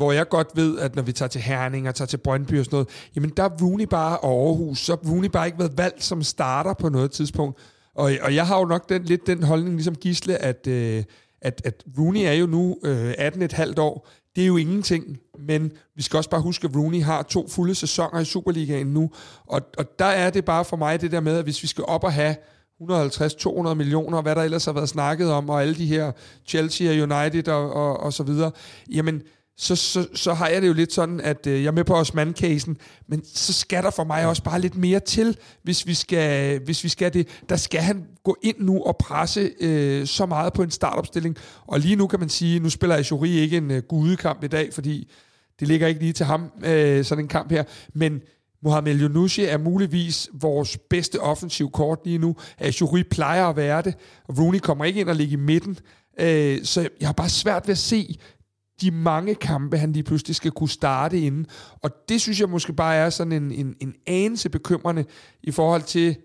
[0.00, 2.64] hvor jeg godt ved, at når vi tager til Herning og tager til Brøndby og
[2.64, 5.78] sådan noget, jamen der er Rooney bare og Aarhus, så har Rooney bare ikke været
[5.78, 7.58] valgt som starter på noget tidspunkt.
[7.94, 11.04] Og, og jeg har jo nok den, lidt den holdning, ligesom Gisle, at, øh,
[11.42, 14.08] at, at Rooney er jo nu øh, 18,5 år.
[14.36, 15.04] Det er jo ingenting,
[15.38, 19.10] men vi skal også bare huske, at Rooney har to fulde sæsoner i Superligaen nu,
[19.46, 21.84] og, og der er det bare for mig det der med, at hvis vi skal
[21.84, 22.36] op og have
[22.82, 26.12] 150-200 millioner, hvad der ellers har været snakket om, og alle de her
[26.46, 28.50] Chelsea og United og, og, og så videre,
[28.90, 29.22] jamen
[29.60, 31.94] så, så, så har jeg det jo lidt sådan, at øh, jeg er med på
[31.94, 32.76] Osman-casen,
[33.08, 36.84] men så skal der for mig også bare lidt mere til, hvis vi skal, hvis
[36.84, 37.28] vi skal det.
[37.48, 41.36] Der skal han gå ind nu og presse øh, så meget på en startopstilling.
[41.66, 44.74] Og lige nu kan man sige, nu spiller Ajuri ikke en øh, gudekamp i dag,
[44.74, 45.10] fordi
[45.60, 47.64] det ligger ikke lige til ham, øh, sådan en kamp her.
[47.94, 48.20] Men
[48.62, 52.36] Mohamed Younouchi er muligvis vores bedste offensiv kort lige nu.
[52.58, 53.94] Ajuri plejer at være det,
[54.38, 55.78] Rooney kommer ikke ind og ligge i midten.
[56.20, 58.18] Øh, så jeg har bare svært ved at se
[58.80, 61.46] de mange kampe, han lige pludselig skal kunne starte inden.
[61.82, 65.04] Og det synes jeg måske bare er sådan en, en, en anelse bekymrende
[65.42, 66.16] i forhold til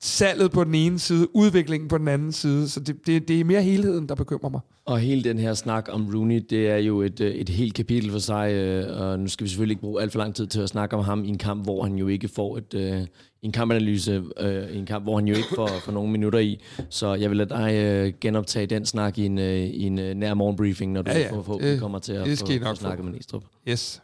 [0.00, 2.68] salget på den ene side, udviklingen på den anden side.
[2.68, 4.60] Så det, det, det er mere helheden, der bekymrer mig.
[4.84, 8.18] Og hele den her snak om Rooney, det er jo et, et helt kapitel for
[8.18, 10.68] sig, øh, og nu skal vi selvfølgelig ikke bruge alt for lang tid til at
[10.68, 13.00] snakke om ham i en kamp, hvor han jo ikke får et, øh,
[13.42, 16.60] en kampanalyse, øh, en kamp, hvor han jo ikke får, får nogle minutter i.
[16.90, 21.02] Så jeg vil lade dig genoptage den snak i en, i en nær morgenbriefing, når
[21.02, 21.30] du ja, ja.
[21.30, 23.44] forhåbentlig kommer til at få, få snakket med Næstrup.
[23.68, 24.02] Yes.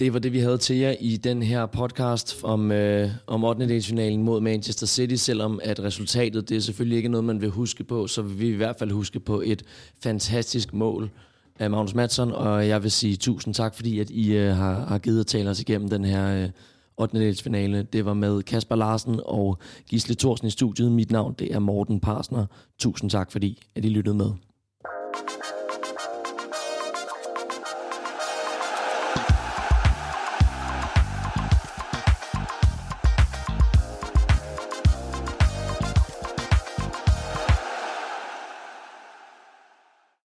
[0.00, 3.82] Det var det, vi havde til jer i den her podcast om, øh, om 8.
[3.82, 7.84] finalen mod Manchester City, selvom at resultatet det er selvfølgelig ikke noget, man vil huske
[7.84, 9.62] på, så vil vi i hvert fald huske på et
[10.02, 11.10] fantastisk mål
[11.58, 14.98] af Magnus Madsen, og jeg vil sige tusind tak, fordi at I øh, har, har
[14.98, 16.50] givet at tale os igennem den her øh,
[16.96, 17.34] 8.
[17.34, 17.82] finale.
[17.82, 20.92] Det var med Kasper Larsen og Gisle Thorsen i studiet.
[20.92, 22.46] Mit navn det er Morten Parsner.
[22.78, 24.30] Tusind tak, fordi at I lyttede med.